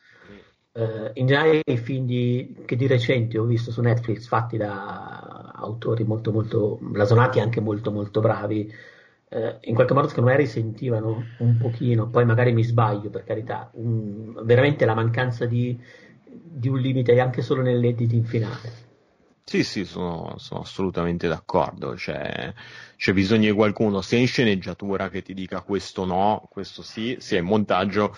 [0.72, 5.52] eh, in generale i film di, che di recente ho visto su Netflix fatti da
[5.54, 8.72] autori molto molto blasonati, anche molto molto bravi,
[9.28, 13.70] eh, in qualche modo secondo me risentivano un pochino, poi magari mi sbaglio per carità,
[13.74, 15.78] un, veramente la mancanza di
[16.58, 18.86] di un limite anche solo nell'editing finale.
[19.44, 21.92] Sì, sì, sono, sono assolutamente d'accordo.
[21.92, 22.52] C'è,
[22.96, 27.38] c'è, bisogno di qualcuno sia in sceneggiatura che ti dica questo no, questo sì, sia
[27.38, 28.14] in montaggio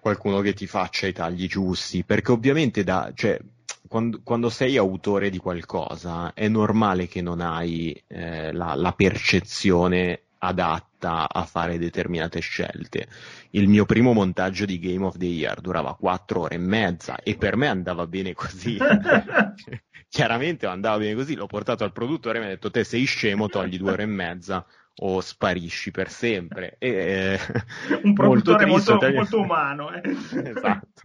[0.00, 3.38] qualcuno che ti faccia i tagli giusti, perché ovviamente da, cioè,
[3.86, 10.22] quando, quando, sei autore di qualcosa è normale che non hai eh, la, la, percezione
[10.38, 13.06] adatta a fare determinate scelte.
[13.50, 17.36] Il mio primo montaggio di Game of the Year durava quattro ore e mezza e
[17.36, 18.78] per me andava bene così.
[20.08, 23.48] Chiaramente andava bene così, l'ho portato al produttore e mi ha detto te sei scemo,
[23.48, 26.76] togli due ore e mezza o sparisci per sempre.
[26.78, 27.38] E, eh,
[28.02, 29.92] un produttore molto, molto, molto umano.
[29.92, 30.02] Eh.
[30.04, 31.02] esatto,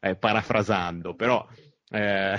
[0.00, 1.46] eh, parafrasando, però
[1.90, 2.38] eh,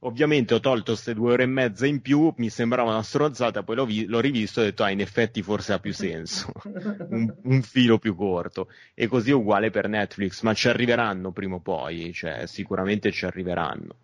[0.00, 3.76] ovviamente ho tolto queste due ore e mezza in più, mi sembrava una stronzata, poi
[3.76, 6.52] l'ho, vi- l'ho rivisto e ho detto, ah, in effetti forse ha più senso,
[7.10, 8.68] un, un, filo più corto.
[8.94, 13.24] E così è uguale per Netflix, ma ci arriveranno prima o poi, cioè sicuramente ci
[13.24, 13.94] arriveranno.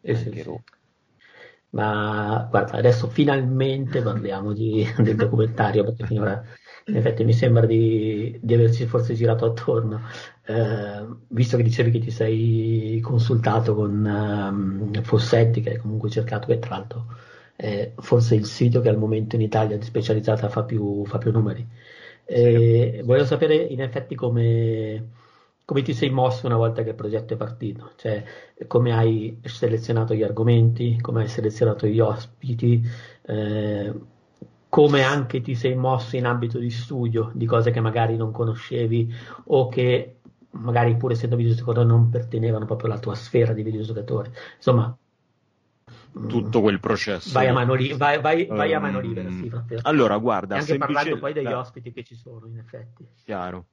[0.00, 0.54] Eh sì, sì.
[1.70, 6.42] Ma guarda, adesso finalmente parliamo di, del documentario, perché finora
[6.88, 10.02] in effetti mi sembra di, di averci forse girato attorno.
[10.44, 16.46] Eh, visto che dicevi che ti sei consultato con um, Fossetti, che hai comunque cercato,
[16.46, 17.06] che tra l'altro
[17.56, 21.32] è forse il sito che al momento in Italia di specializzata fa più, fa più
[21.32, 21.66] numeri.
[22.24, 25.24] Eh, volevo sapere in effetti come
[25.66, 28.22] come ti sei mosso una volta che il progetto è partito, cioè
[28.68, 32.80] come hai selezionato gli argomenti, come hai selezionato gli ospiti,
[33.26, 33.92] eh,
[34.68, 39.14] come anche ti sei mosso in ambito di studio di cose che magari non conoscevi
[39.46, 40.16] o che
[40.50, 44.32] magari pur essendo videogiocatore non pertenevano proprio alla tua sfera di videogiocatore.
[44.56, 44.96] Insomma,
[46.28, 47.32] tutto quel processo.
[47.32, 49.50] Vai a mano, li- vai, vai, vai a mano libera, sì,
[49.82, 50.94] Allora, guarda, e anche semplice...
[50.94, 53.06] parlando poi degli ospiti che ci sono, in effetti.
[53.24, 53.66] Chiaro.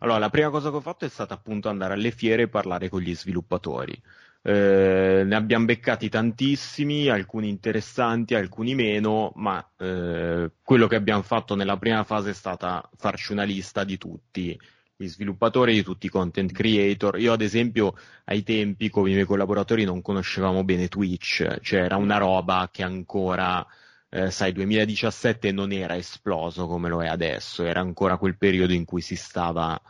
[0.00, 2.88] Allora, la prima cosa che ho fatto è stata appunto andare alle fiere e parlare
[2.88, 4.00] con gli sviluppatori.
[4.46, 11.54] Eh, ne abbiamo beccati tantissimi, alcuni interessanti, alcuni meno, ma eh, quello che abbiamo fatto
[11.54, 14.58] nella prima fase è stata farci una lista di tutti
[14.96, 17.18] gli sviluppatori, di tutti i content creator.
[17.18, 21.96] Io ad esempio ai tempi con i miei collaboratori non conoscevamo bene Twitch, cioè era
[21.96, 23.66] una roba che ancora
[24.10, 28.84] eh, sai, 2017 non era esploso come lo è adesso, era ancora quel periodo in
[28.84, 29.80] cui si stava,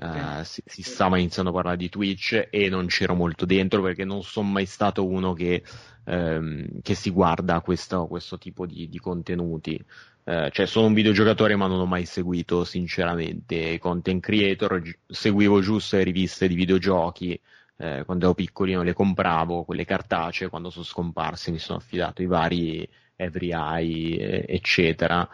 [0.00, 4.04] eh, si, si, stava iniziando a parlare di Twitch e non c'ero molto dentro perché
[4.04, 5.62] non sono mai stato uno che,
[6.04, 9.84] ehm, che si guarda questo, questo tipo di, di contenuti.
[10.22, 14.80] Eh, cioè, sono un videogiocatore, ma non ho mai seguito sinceramente content creator.
[15.06, 17.40] Seguivo giusto le riviste di videogiochi.
[17.80, 22.28] Eh, quando ero piccolino le compravo, quelle cartacee, quando sono scomparsi mi sono affidato ai
[22.28, 25.28] vari Every Eye, eccetera.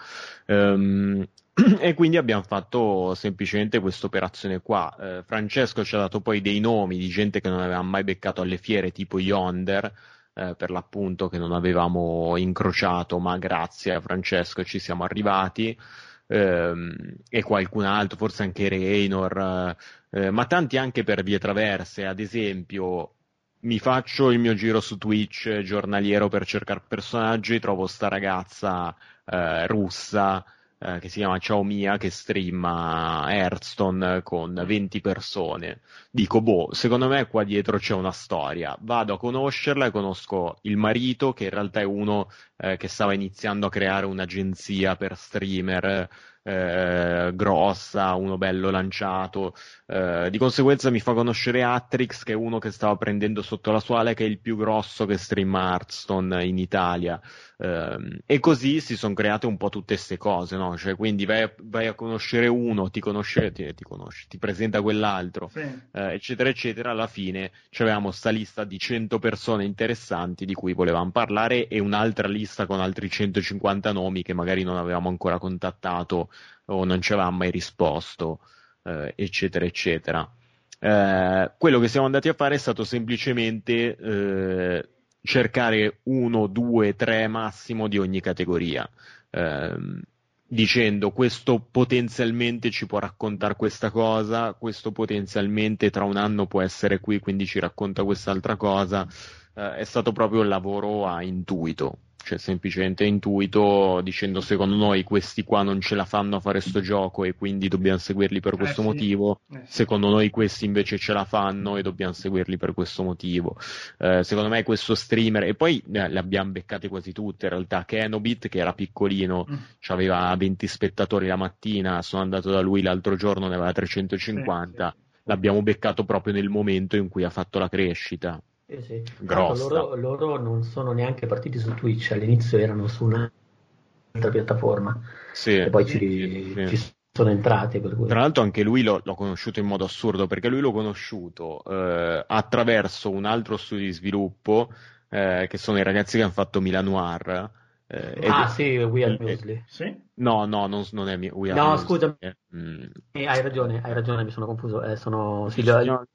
[0.46, 1.26] Um,
[1.78, 4.94] e quindi abbiamo fatto semplicemente questa operazione qua.
[4.98, 8.42] Eh, Francesco ci ha dato poi dei nomi di gente che non avevamo mai beccato
[8.42, 9.92] alle fiere, tipo Yonder,
[10.34, 15.78] eh, per l'appunto che non avevamo incrociato, ma grazie a Francesco ci siamo arrivati.
[16.26, 19.76] Ehm, e qualcun altro, forse anche Raynor,
[20.10, 23.12] eh, ma tanti anche per vie traverse, ad esempio
[23.60, 28.94] mi faccio il mio giro su Twitch giornaliero per cercare personaggi, trovo sta ragazza
[29.24, 30.44] eh, russa
[30.84, 35.80] eh, che si chiama Ciao Mia che streama Hearthstone con 20 persone.
[36.10, 38.76] Dico, boh, secondo me qua dietro c'è una storia.
[38.80, 43.14] Vado a conoscerla e conosco il marito che in realtà è uno eh, che stava
[43.14, 46.08] iniziando a creare un'agenzia per streamer
[46.42, 49.54] eh, grossa, uno bello lanciato.
[49.86, 53.80] Eh, di conseguenza mi fa conoscere Atrix, che è uno che stava prendendo sotto la
[53.80, 57.20] sua ala, che è il più grosso che stream Hearthstone in Italia.
[57.58, 60.76] Eh, e così si sono create un po' tutte queste cose, no?
[60.78, 64.80] Cioè, quindi vai a, vai a conoscere uno, ti conosce, ti, ti, conosce, ti presenta
[64.80, 65.60] quell'altro, sì.
[65.60, 66.90] Eh, eccetera, eccetera.
[66.90, 72.26] Alla fine avevamo sta lista di 100 persone interessanti di cui volevamo parlare e un'altra
[72.28, 76.30] lista con altri 150 nomi che magari non avevamo ancora contattato
[76.66, 78.40] o non ci avevamo mai risposto,
[78.84, 80.30] eh, eccetera, eccetera.
[80.78, 84.88] Eh, quello che siamo andati a fare è stato semplicemente eh,
[85.22, 88.88] cercare uno, due, tre massimo di ogni categoria.
[89.30, 90.02] Ehm,
[90.46, 97.00] dicendo questo potenzialmente ci può raccontare questa cosa, questo potenzialmente tra un anno può essere
[97.00, 99.06] qui, quindi ci racconta quest'altra cosa.
[99.54, 105.44] Eh, è stato proprio un lavoro a intuito cioè semplicemente intuito dicendo secondo noi questi
[105.44, 108.80] qua non ce la fanno a fare sto gioco e quindi dobbiamo seguirli per questo
[108.80, 108.90] eh sì.
[108.90, 109.72] motivo eh sì.
[109.72, 113.56] secondo noi questi invece ce la fanno e dobbiamo seguirli per questo motivo
[113.98, 117.84] eh, secondo me questo streamer e poi eh, le abbiamo beccate quasi tutte in realtà
[117.84, 119.56] Kenobit che era piccolino mm.
[119.88, 125.20] aveva 20 spettatori la mattina sono andato da lui l'altro giorno ne aveva 350 sì,
[125.24, 128.42] l'abbiama beccato proprio nel momento in cui ha fatto la crescita
[128.80, 129.24] sì, sì.
[129.26, 135.00] Loro, loro, non sono neanche partiti su Twitch, all'inizio erano su un'altra piattaforma
[135.32, 136.76] sì, e poi ci, sì.
[136.76, 137.80] ci sono entrati.
[137.80, 142.24] Tra l'altro anche lui l'ho, l'ho, conosciuto in modo assurdo perché lui l'ho conosciuto eh,
[142.26, 144.72] attraverso un altro studio di sviluppo
[145.08, 147.50] eh, che sono i ragazzi che hanno fatto Milan Noir.
[147.86, 149.62] Eh, ah, sì, We Are Muesli.
[149.66, 149.94] Sì?
[150.14, 152.16] No, no, non, non è We Are No, scusa,
[152.56, 152.82] mm.
[153.12, 154.82] eh, hai ragione, hai ragione, mi sono confuso.
[154.82, 156.06] Eh, sono sì, li ho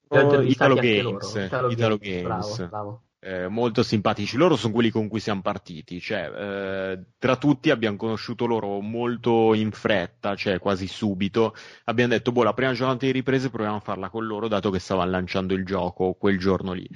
[0.42, 2.24] Italo Games, Italo, Italo Games.
[2.24, 3.04] Bravo, bravo.
[3.22, 4.38] Eh, molto simpatici.
[4.38, 6.00] Loro sono quelli con cui siamo partiti.
[6.00, 11.54] Cioè, eh, tra tutti abbiamo conosciuto loro molto in fretta, cioè quasi subito.
[11.86, 14.80] Abbiamo detto, boh, la prima giornata di riprese proviamo a farla con loro, dato che
[14.80, 16.88] stavano lanciando il gioco quel giorno lì.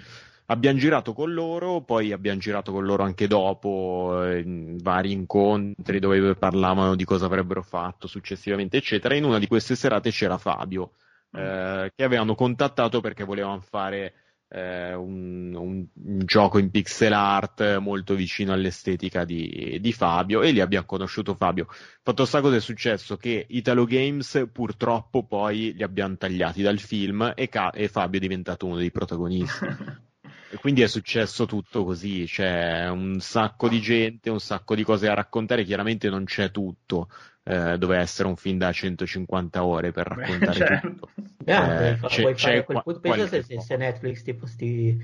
[0.48, 6.36] Abbiamo girato con loro, poi abbiamo girato con loro anche dopo, eh, vari incontri dove
[6.36, 9.16] parlavano di cosa avrebbero fatto successivamente, eccetera.
[9.16, 10.92] In una di queste serate c'era Fabio,
[11.38, 11.40] mm.
[11.40, 14.14] eh, che avevano contattato perché volevano fare
[14.54, 20.52] eh, un, un, un, gioco in pixel art molto vicino all'estetica di, di, Fabio e
[20.52, 21.68] lì abbiamo conosciuto Fabio.
[22.02, 27.34] Fatto sta cosa è successo che Italo Games purtroppo poi li abbiamo tagliati dal film
[27.36, 29.66] e, Ca- e Fabio è diventato uno dei protagonisti.
[30.54, 35.08] E quindi è successo tutto così, c'è un sacco di gente, un sacco di cose
[35.08, 37.10] da raccontare, chiaramente non c'è tutto,
[37.42, 40.88] eh, doveva essere un film da 150 ore per raccontare Beh, certo.
[40.90, 41.10] tutto.
[41.44, 44.96] Yeah, eh, c'è, puoi c'è fare quel, pensa se, se, Netflix tipo, ti,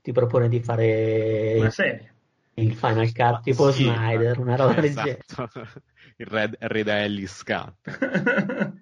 [0.00, 2.14] ti, propone di fare una serie.
[2.54, 5.08] il Final Cut tipo sì, Snyder, una roba esatto.
[5.08, 5.82] del genere.
[6.18, 8.78] il Red, Red Ellis Cut.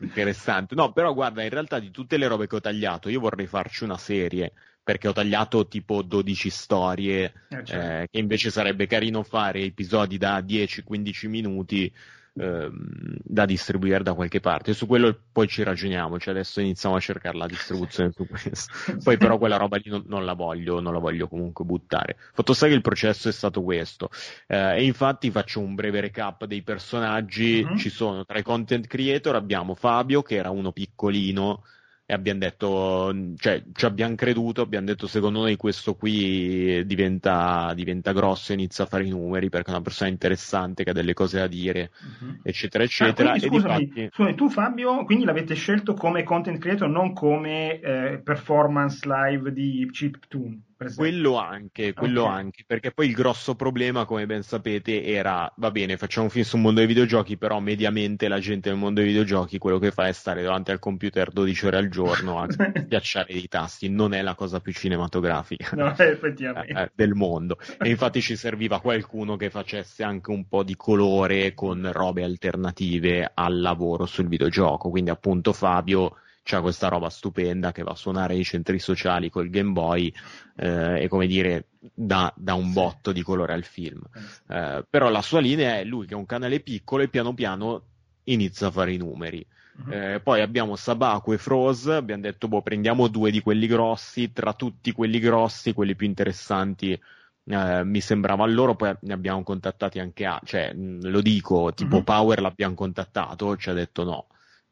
[0.00, 0.74] Interessante.
[0.74, 3.84] No, però guarda, in realtà di tutte le robe che ho tagliato, io vorrei farci
[3.84, 4.54] una serie
[4.88, 7.72] perché ho tagliato tipo 12 storie, eh, certo.
[7.74, 11.92] eh, che invece sarebbe carino fare episodi da 10-15 minuti
[12.34, 14.72] ehm, da distribuire da qualche parte.
[14.72, 18.72] Su quello poi ci ragioniamo, cioè adesso iniziamo a cercare la distribuzione su questo.
[19.04, 22.16] Poi però quella roba lì non, non, la voglio, non la voglio comunque buttare.
[22.32, 24.08] Fatto sta che il processo è stato questo.
[24.46, 27.62] Eh, e infatti faccio un breve recap dei personaggi.
[27.62, 27.76] Uh-huh.
[27.76, 31.62] Ci sono tra i content creator abbiamo Fabio, che era uno piccolino
[32.10, 38.12] e abbiamo detto, cioè ci abbiamo creduto, abbiamo detto secondo noi questo qui diventa, diventa
[38.12, 41.12] grosso e inizia a fare i numeri perché è una persona interessante che ha delle
[41.12, 42.38] cose da dire, uh-huh.
[42.44, 43.32] eccetera, eccetera.
[43.32, 44.08] Ah, quindi, scusami, difatti...
[44.10, 49.86] scusami, tu Fabio, quindi l'avete scelto come content creator, non come eh, performance live di
[49.92, 50.62] Chiptune?
[50.94, 52.36] Quello anche, quello okay.
[52.36, 56.44] anche, perché poi il grosso problema, come ben sapete, era, va bene, facciamo un film
[56.44, 60.06] sul mondo dei videogiochi, però mediamente la gente nel mondo dei videogiochi quello che fa
[60.06, 62.46] è stare davanti al computer 12 ore al giorno a
[62.86, 67.58] schiacciare i tasti, non è la cosa più cinematografica no, eh, del mondo.
[67.80, 73.32] E infatti ci serviva qualcuno che facesse anche un po' di colore con robe alternative
[73.34, 76.18] al lavoro sul videogioco, quindi appunto Fabio
[76.48, 80.10] c'ha questa roba stupenda che va a suonare i centri sociali col Game Boy
[80.56, 84.00] eh, e come dire dà, dà un botto di colore al film.
[84.48, 87.82] Eh, però la sua linea è lui che è un canale piccolo e piano piano
[88.24, 89.44] inizia a fare i numeri.
[89.76, 89.92] Uh-huh.
[89.92, 94.54] Eh, poi abbiamo Sabaku e Froze, abbiamo detto boh prendiamo due di quelli grossi, tra
[94.54, 96.98] tutti quelli grossi, quelli più interessanti
[97.44, 102.04] eh, mi sembrava loro, poi ne abbiamo contattati anche a, cioè lo dico, tipo uh-huh.
[102.04, 104.26] Power l'abbiamo contattato, ci ha detto no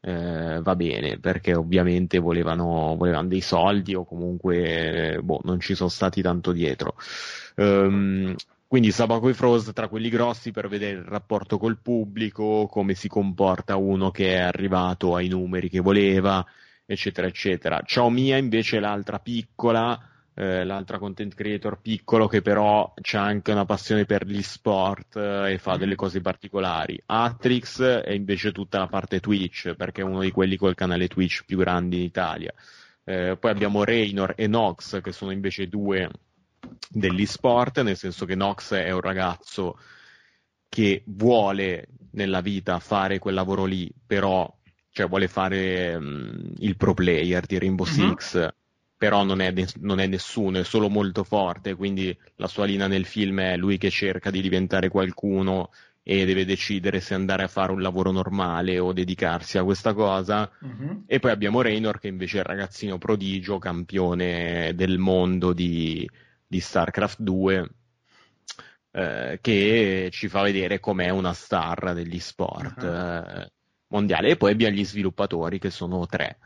[0.07, 5.89] eh, va bene, perché ovviamente volevano, volevano, dei soldi o comunque boh, non ci sono
[5.89, 6.95] stati tanto dietro.
[7.55, 8.33] Um,
[8.67, 13.09] quindi Sabaco e Frost tra quelli grossi per vedere il rapporto col pubblico, come si
[13.09, 16.45] comporta uno che è arrivato ai numeri che voleva,
[16.85, 17.81] eccetera, eccetera.
[17.85, 19.99] Ciao Mia invece l'altra piccola,
[20.39, 25.53] eh, l'altra content creator piccolo che però ha anche una passione per gli sport eh,
[25.53, 27.01] e fa delle cose particolari.
[27.07, 31.43] Atrix è invece tutta la parte Twitch, perché è uno di quelli col canale Twitch
[31.43, 32.53] più grandi in Italia.
[33.03, 36.07] Eh, poi abbiamo Raynor e Nox, che sono invece due
[36.87, 39.79] degli sport, nel senso che Nox è un ragazzo
[40.69, 44.55] che vuole nella vita fare quel lavoro lì, però
[44.91, 47.91] cioè, vuole fare um, il pro player di Rainbow uh-huh.
[47.91, 48.53] Six
[48.97, 53.05] però non è, non è, nessuno, è solo molto forte, quindi la sua linea nel
[53.05, 55.69] film è lui che cerca di diventare qualcuno
[56.01, 60.49] e deve decidere se andare a fare un lavoro normale o dedicarsi a questa cosa.
[60.61, 61.03] Uh-huh.
[61.05, 66.09] E poi abbiamo Raynor che invece è il ragazzino prodigio, campione del mondo di,
[66.47, 67.69] di StarCraft 2,
[68.91, 73.41] eh, che ci fa vedere com'è una star degli sport uh-huh.
[73.41, 73.51] eh,
[73.89, 74.29] mondiali.
[74.29, 76.37] E poi abbiamo gli sviluppatori che sono tre.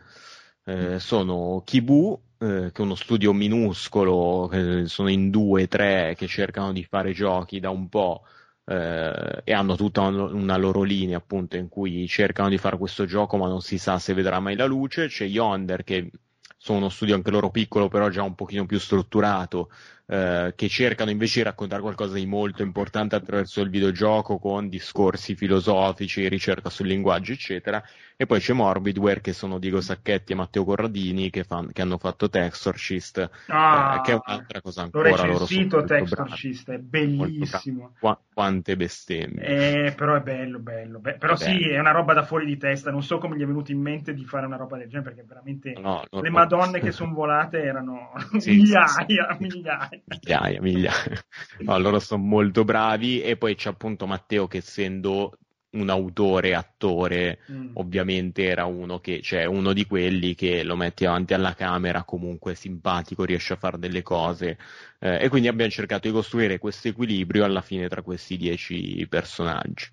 [0.65, 6.71] Eh, sono Kibu, eh, che uno studio minuscolo, che sono in due, tre, che cercano
[6.73, 8.23] di fare giochi da un po'
[8.65, 13.37] eh, e hanno tutta una loro linea appunto in cui cercano di fare questo gioco
[13.37, 15.07] ma non si sa se vedrà mai la luce.
[15.07, 16.09] C'è Yonder che
[16.57, 19.69] sono uno studio anche loro piccolo però già un pochino più strutturato
[20.11, 25.35] eh, che cercano invece di raccontare qualcosa di molto importante attraverso il videogioco con discorsi
[25.35, 27.81] filosofici, ricerca sul linguaggio, eccetera.
[28.17, 31.97] E poi c'è Morbidware, che sono Diego Sacchetti e Matteo Corradini, che, fan, che hanno
[31.97, 35.09] fatto Textorcist, ah, eh, che è un'altra cosa ancora.
[35.09, 37.93] L'ho recensito Textorcist, è bellissimo.
[37.97, 39.87] Qu- quante bestemmie.
[39.87, 40.99] Eh, però è bello, bello.
[40.99, 41.75] Be- però è sì, bello.
[41.75, 42.91] è una roba da fuori di testa.
[42.91, 45.25] Non so come gli è venuto in mente di fare una roba del genere, perché
[45.25, 49.37] veramente no, le no, madonne che sono volate erano sì, migliaia, sì, sì.
[49.39, 51.23] migliaia migliaia, migliaia.
[51.59, 55.37] No, loro sono molto bravi e poi c'è appunto Matteo che essendo
[55.71, 57.71] un autore, attore, mm.
[57.73, 62.55] ovviamente era uno che, cioè uno di quelli che lo metti davanti alla camera, comunque
[62.55, 64.57] simpatico, riesce a fare delle cose.
[64.99, 69.87] Eh, e quindi abbiamo cercato di costruire questo equilibrio alla fine tra questi dieci personaggi.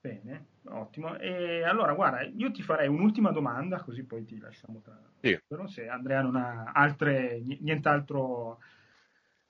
[0.00, 1.16] Bene, ottimo.
[1.18, 4.98] E allora, guarda, io ti farei un'ultima domanda, così poi ti lasciamo tra...
[5.20, 5.38] Sì.
[5.46, 8.58] Però se Andrea non ha altre, nient'altro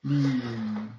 [0.04, 0.92] di...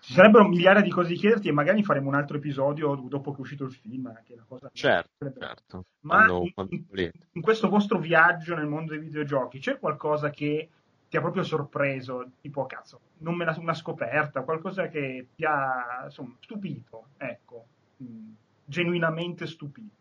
[0.00, 3.38] Ci sarebbero migliaia di cose da chiederti e magari faremo un altro episodio dopo che
[3.38, 4.12] è uscito il film.
[4.24, 5.84] Che è la cosa certo, certo.
[6.00, 10.68] Ma quando, quando in, in, questo vostro viaggio nel mondo dei videogiochi c'è qualcosa che
[11.08, 12.30] ti ha proprio sorpreso?
[12.42, 17.64] Tipo, cazzo, non me la, una scoperta, qualcosa che ti ha insomma, stupito, ecco,
[18.02, 18.32] mm,
[18.66, 19.94] genuinamente stupito.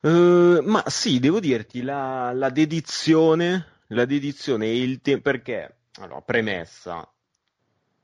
[0.00, 6.20] Uh, ma sì, devo dirti, la, la dedizione, la dedizione e il tempo, perché allora,
[6.22, 7.12] premessa.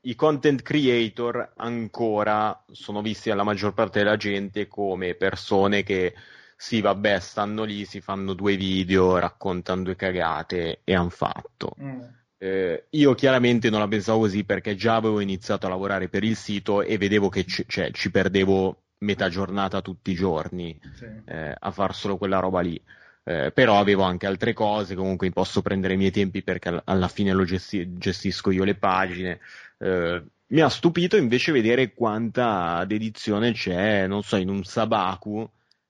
[0.01, 6.13] I content creator ancora sono visti dalla maggior parte della gente come persone che
[6.55, 11.75] sì, vabbè, stanno lì, si fanno due video, raccontano due cagate e hanno fatto.
[11.81, 12.01] Mm.
[12.37, 16.35] Eh, io chiaramente non la pensavo così perché già avevo iniziato a lavorare per il
[16.35, 21.05] sito e vedevo che c- cioè, ci perdevo metà giornata tutti i giorni sì.
[21.25, 22.79] eh, a far solo quella roba lì
[23.27, 27.33] eh, però avevo anche altre cose, comunque posso prendere i miei tempi perché alla fine
[27.33, 29.39] lo gesti- gestisco io le pagine.
[29.79, 35.47] Eh, mi ha stupito invece vedere quanta dedizione c'è, non so, in un Sabaku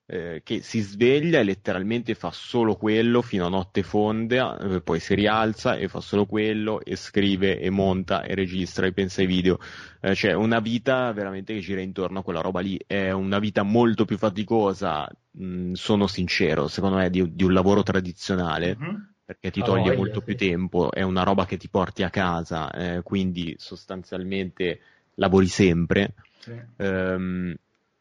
[0.10, 5.02] eh, che si sveglia e letteralmente fa solo quello fino a notte fonda, eh, poi
[5.02, 9.28] si rialza e fa solo quello e scrive e monta e registra e pensa ai
[9.28, 9.60] video.
[10.00, 12.80] Eh, cioè una vita veramente che gira intorno a quella roba lì.
[12.88, 17.84] È una vita molto più faticosa, mh, sono sincero, secondo me, di, di un lavoro
[17.84, 18.78] tradizionale.
[18.80, 18.96] Mm-hmm
[19.28, 20.26] perché ti toglie voglia, molto sì.
[20.26, 24.80] più tempo, è una roba che ti porti a casa, eh, quindi sostanzialmente
[25.16, 26.14] lavori sempre.
[26.40, 26.54] Sì.
[26.78, 27.54] Um,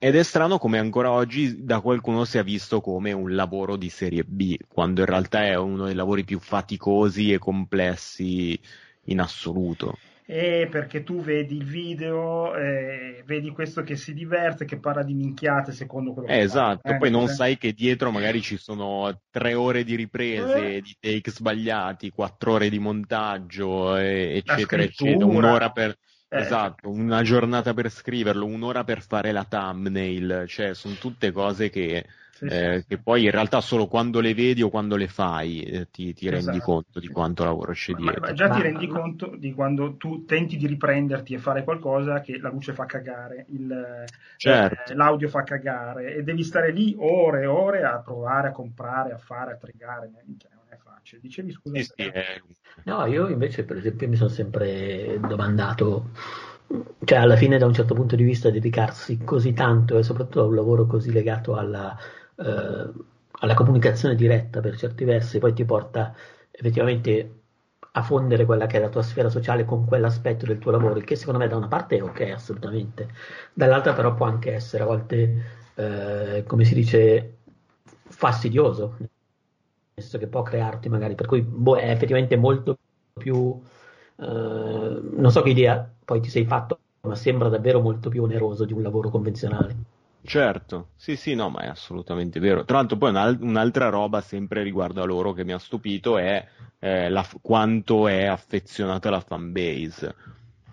[0.07, 4.23] ed è strano come ancora oggi da qualcuno sia visto come un lavoro di serie
[4.23, 8.57] B, quando in realtà è uno dei lavori più faticosi e complessi
[9.07, 9.99] in assoluto.
[10.25, 15.15] E perché tu vedi il video, eh, vedi questo che si diverte, che parla di
[15.15, 19.23] minchiate secondo quello che eh, Esatto, eh, poi non sai che dietro magari ci sono
[19.29, 20.81] tre ore di riprese, eh.
[20.83, 25.99] di take sbagliati, quattro ore di montaggio, eccetera, eccetera, un'ora per
[26.29, 31.71] eh, esatto, una giornata per scriverlo, un'ora per fare la thumbnail, cioè sono tutte cose
[31.71, 35.07] che, sì, eh, sì, che poi in realtà solo quando le vedi o quando le
[35.07, 36.51] fai eh, ti, ti esatto.
[36.51, 38.21] rendi conto di quanto lavoro c'è dietro.
[38.21, 42.21] Ma, ma già ti rendi conto di quando tu tenti di riprenderti e fare qualcosa
[42.21, 44.05] che la luce fa cagare, il,
[44.37, 44.93] certo.
[44.93, 49.13] eh, l'audio fa cagare e devi stare lì ore e ore a provare, a comprare,
[49.13, 50.11] a fare, a trigare.
[50.37, 50.56] Cioè,
[51.07, 51.21] facile.
[51.21, 51.77] Dicevi scusa.
[51.79, 52.13] Sì, sì,
[52.85, 56.11] No, io invece per esempio mi sono sempre domandato,
[57.05, 60.47] cioè alla fine da un certo punto di vista dedicarsi così tanto e soprattutto a
[60.47, 61.97] un lavoro così legato alla,
[62.37, 62.91] eh,
[63.41, 66.15] alla comunicazione diretta per certi versi, poi ti porta
[66.51, 67.31] effettivamente
[67.93, 71.17] a fondere quella che è la tua sfera sociale con quell'aspetto del tuo lavoro, che
[71.17, 73.09] secondo me da una parte è ok assolutamente,
[73.55, 75.43] dall'altra però può anche essere a volte,
[75.77, 77.37] eh, come si dice,
[78.09, 78.97] fastidioso,
[79.99, 82.77] senso che può crearti magari, per cui boh, è effettivamente molto
[83.15, 83.59] più,
[84.17, 88.67] eh, non so che idea poi ti sei fatto, ma sembra davvero molto più oneroso
[88.67, 89.75] di un lavoro convenzionale.
[90.23, 92.67] Certo, sì sì, no, ma è assolutamente vero.
[92.67, 93.09] Tra l'altro poi
[93.41, 96.47] un'altra roba sempre riguardo a loro che mi ha stupito è
[96.79, 100.15] eh, la, quanto è affezionata la fanbase.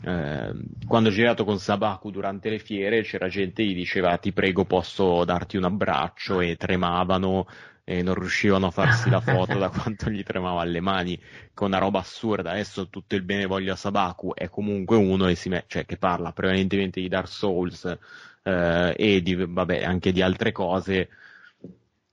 [0.02, 0.54] Eh,
[0.86, 4.66] quando ho girato con Sabaku durante le fiere c'era gente che gli diceva ti prego
[4.66, 7.46] posso darti un abbraccio e tremavano
[7.86, 11.20] e non riuscivano a farsi la foto da quanto gli tremava le mani,
[11.54, 12.52] con una roba assurda.
[12.52, 17.02] Adesso tutto il bene voglio a Sabaku è comunque uno me- cioè, che parla prevalentemente
[17.02, 17.86] di Dark Souls
[18.44, 21.10] eh, e di, vabbè, anche di altre cose,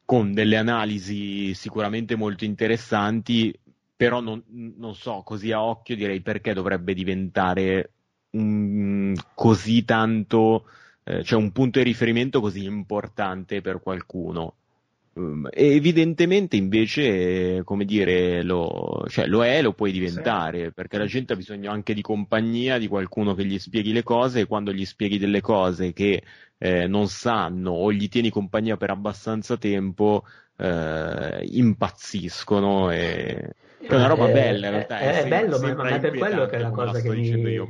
[0.04, 3.56] con delle analisi sicuramente molto interessanti,
[3.94, 4.42] però non,
[4.76, 7.92] non so, così a occhio direi perché dovrebbe diventare
[8.30, 10.64] un, così tanto,
[11.04, 14.54] eh, cioè un punto di riferimento così importante per qualcuno
[15.12, 20.72] Um, evidentemente invece, come dire, lo, cioè, lo è, lo puoi diventare, sì.
[20.72, 24.40] perché la gente ha bisogno anche di compagnia, di qualcuno che gli spieghi le cose
[24.40, 26.22] e quando gli spieghi delle cose che
[26.58, 30.24] eh, non sanno o gli tieni compagnia per abbastanza tempo,
[30.56, 33.54] eh, impazziscono e...
[33.80, 34.98] È una roba eh, bella in realtà.
[34.98, 37.68] È, è bello, ma, ma è per quello che è la cosa che mi...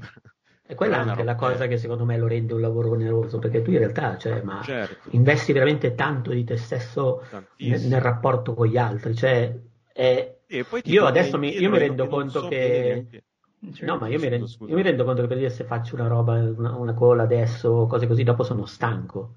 [0.71, 3.61] E quella è anche la cosa che secondo me lo rende un lavoro oneroso, perché
[3.61, 5.09] tu in realtà cioè, ma certo.
[5.11, 7.25] investi veramente tanto di te stesso
[7.57, 9.17] nel, nel, rapporto con gli altri.
[9.17, 9.53] Cioè,
[9.93, 10.37] è...
[10.85, 13.05] io adesso mi, io mi rendo conto so che...
[13.73, 15.97] Cioè, no, ma io mi, rendo, io mi, rendo, conto che per dire se faccio
[15.97, 19.35] una roba, una, una cola adesso, cose così, dopo sono stanco.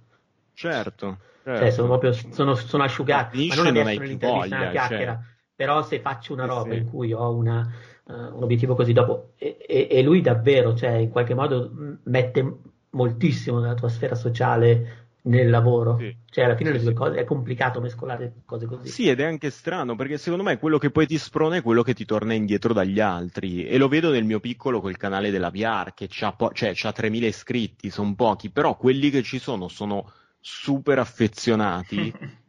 [0.53, 1.17] Certo.
[1.43, 1.59] certo.
[1.59, 3.35] Cioè, sono proprio sono, sono asciugato.
[3.35, 5.13] Ma, non è non all'interno di una chiacchiera.
[5.13, 5.31] Cioè...
[5.55, 6.77] Però se faccio una roba sì.
[6.77, 7.67] in cui ho una,
[8.05, 11.71] uh, un obiettivo così dopo e, e, e, lui davvero, cioè in qualche modo
[12.03, 12.57] mette
[12.91, 15.97] moltissimo nella tua sfera sociale nel lavoro.
[15.97, 16.15] Sì.
[16.29, 18.89] Cioè, alla fine sì, le due cose è complicato mescolare cose così.
[18.89, 21.83] Sì, ed è anche strano, perché secondo me quello che poi ti sprona è quello
[21.83, 23.65] che ti torna indietro dagli altri.
[23.65, 27.25] E lo vedo nel mio piccolo col canale della VR, che ha po- cioè, 3.000
[27.25, 32.11] iscritti, sono pochi, però quelli che ci sono sono super affezionati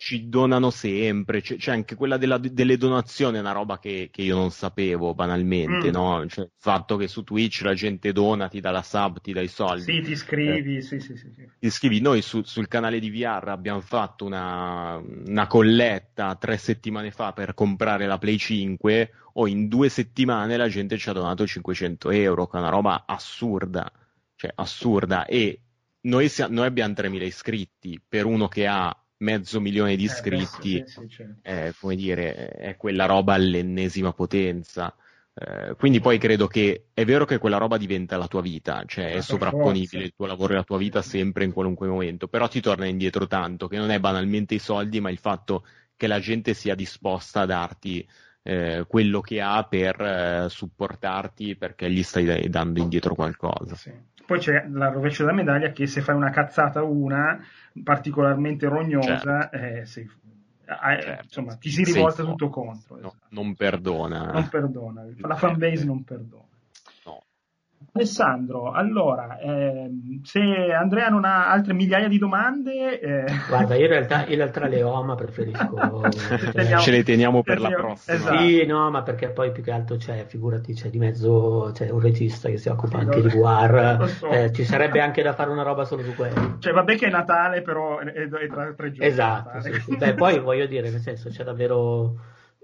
[0.00, 4.22] ci donano sempre, c'è, c'è anche quella della, delle donazioni, è una roba che, che
[4.22, 5.92] io non sapevo banalmente, mm.
[5.92, 6.26] no?
[6.26, 9.42] Cioè, il fatto che su Twitch la gente dona, ti dà la sub, ti dà
[9.42, 9.82] i soldi.
[9.82, 11.44] Sì, ti iscrivi, eh, sì, sì, sì, sì.
[11.58, 17.10] Ti iscrivi, noi su, sul canale di VR abbiamo fatto una, una colletta tre settimane
[17.10, 21.46] fa per comprare la Play 5, o in due settimane la gente ci ha donato
[21.46, 23.92] 500 euro, che è una roba assurda,
[24.34, 25.60] cioè assurda, e
[26.02, 30.86] noi, noi abbiamo 3.000 iscritti, per uno che ha mezzo milione di eh, iscritti, eh,
[30.86, 31.40] sì, sì, certo.
[31.42, 34.94] è, come dire, è quella roba all'ennesima potenza.
[35.32, 39.12] Eh, quindi poi credo che è vero che quella roba diventa la tua vita, cioè
[39.12, 42.60] è sovrapponibile il tuo lavoro e la tua vita sempre in qualunque momento, però ti
[42.60, 45.64] torna indietro tanto, che non è banalmente i soldi, ma il fatto
[45.96, 48.06] che la gente sia disposta a darti
[48.42, 53.74] eh, quello che ha per eh, supportarti perché gli stai dando indietro qualcosa.
[53.76, 53.92] Sì.
[54.30, 57.44] Poi c'è la rovescia della medaglia che se fai una cazzata una
[57.82, 59.56] particolarmente rognosa, certo.
[59.56, 61.24] eh, sei, eh, certo.
[61.24, 62.94] insomma, ti si rivolta tutto contro.
[62.94, 63.26] No, esatto.
[63.30, 64.30] Non perdona.
[64.30, 66.44] Non perdona, la fanbase non perdona.
[67.92, 73.00] Alessandro, allora, ehm, se Andrea non ha altre migliaia di domande...
[73.00, 73.24] Eh...
[73.48, 76.02] Guarda, io in realtà, in realtà le ho, ma preferisco...
[76.52, 78.16] teniamo, Ce le teniamo per teniamo, la prossima.
[78.16, 78.38] Esatto.
[78.38, 82.00] Sì, no, ma perché poi più che altro c'è, figurati, c'è di mezzo c'è un
[82.00, 84.28] regista che si occupa sì, anche di War, so.
[84.28, 86.56] eh, ci sarebbe anche da fare una roba solo su quello.
[86.58, 89.10] Cioè, vabbè che è Natale, però è, è tra tre giorni.
[89.10, 89.96] Esatto, sì, sì.
[89.96, 92.14] Beh, poi voglio dire, nel senso, c'è davvero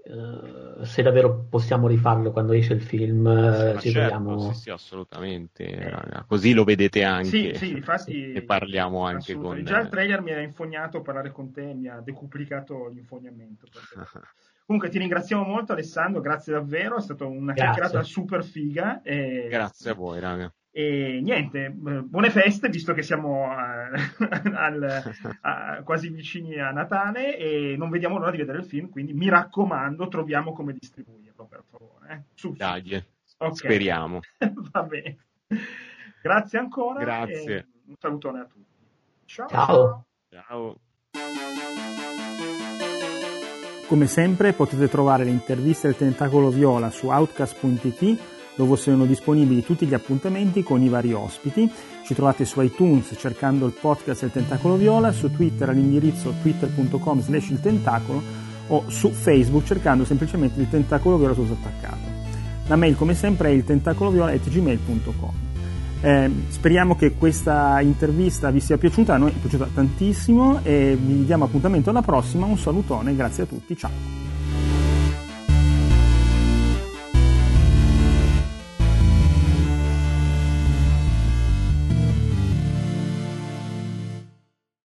[0.09, 4.53] eh, se davvero possiamo rifarlo quando esce il film, eh, sì, ci certo, troviamo...
[4.53, 5.65] Sì, sì, assolutamente.
[5.65, 7.27] Eh, così lo vedete anche.
[7.27, 8.31] Sì, sì, infatti.
[8.31, 9.63] e parliamo anche con.
[9.63, 13.67] Già il trailer mi ha infognato a parlare con te, mi ha decuplicato l'infognamento.
[14.65, 19.01] Comunque ti ringraziamo molto Alessandro, grazie davvero, è stata una chiacchierata super figa.
[19.01, 19.47] E...
[19.49, 20.53] Grazie a voi, raga.
[20.77, 23.89] E niente, eh, buone feste, visto che siamo a,
[24.53, 29.11] al, a, quasi vicini a Natale e non vediamo l'ora di vedere il film, quindi
[29.13, 32.13] mi raccomando, troviamo come distribuirlo, per favore.
[32.13, 32.21] Eh.
[32.35, 33.03] Su, Dai,
[33.37, 33.55] okay.
[33.55, 34.19] speriamo.
[34.71, 35.17] Va bene.
[36.21, 36.99] Grazie ancora.
[36.99, 37.67] Grazie.
[37.87, 38.85] un salutone a tutti.
[39.25, 39.47] Ciao.
[39.47, 40.05] Ciao.
[40.29, 40.79] Ciao.
[43.87, 49.85] Come sempre potete trovare le interviste del Tentacolo Viola su outcast.it dove sono disponibili tutti
[49.85, 51.71] gli appuntamenti con i vari ospiti.
[52.03, 57.49] Ci trovate su iTunes cercando il podcast del Tentacolo Viola, su Twitter all'indirizzo twitter.com slash
[57.49, 58.21] il tentacolo
[58.67, 62.15] o su Facebook cercando semplicemente il Tentacolo Viola tutto attaccato.
[62.67, 65.45] La mail come sempre è il tentacoloviola.gmail.com
[66.01, 71.25] eh, speriamo che questa intervista vi sia piaciuta, a noi è piaciuta tantissimo e vi
[71.25, 74.26] diamo appuntamento alla prossima, un salutone, grazie a tutti, ciao!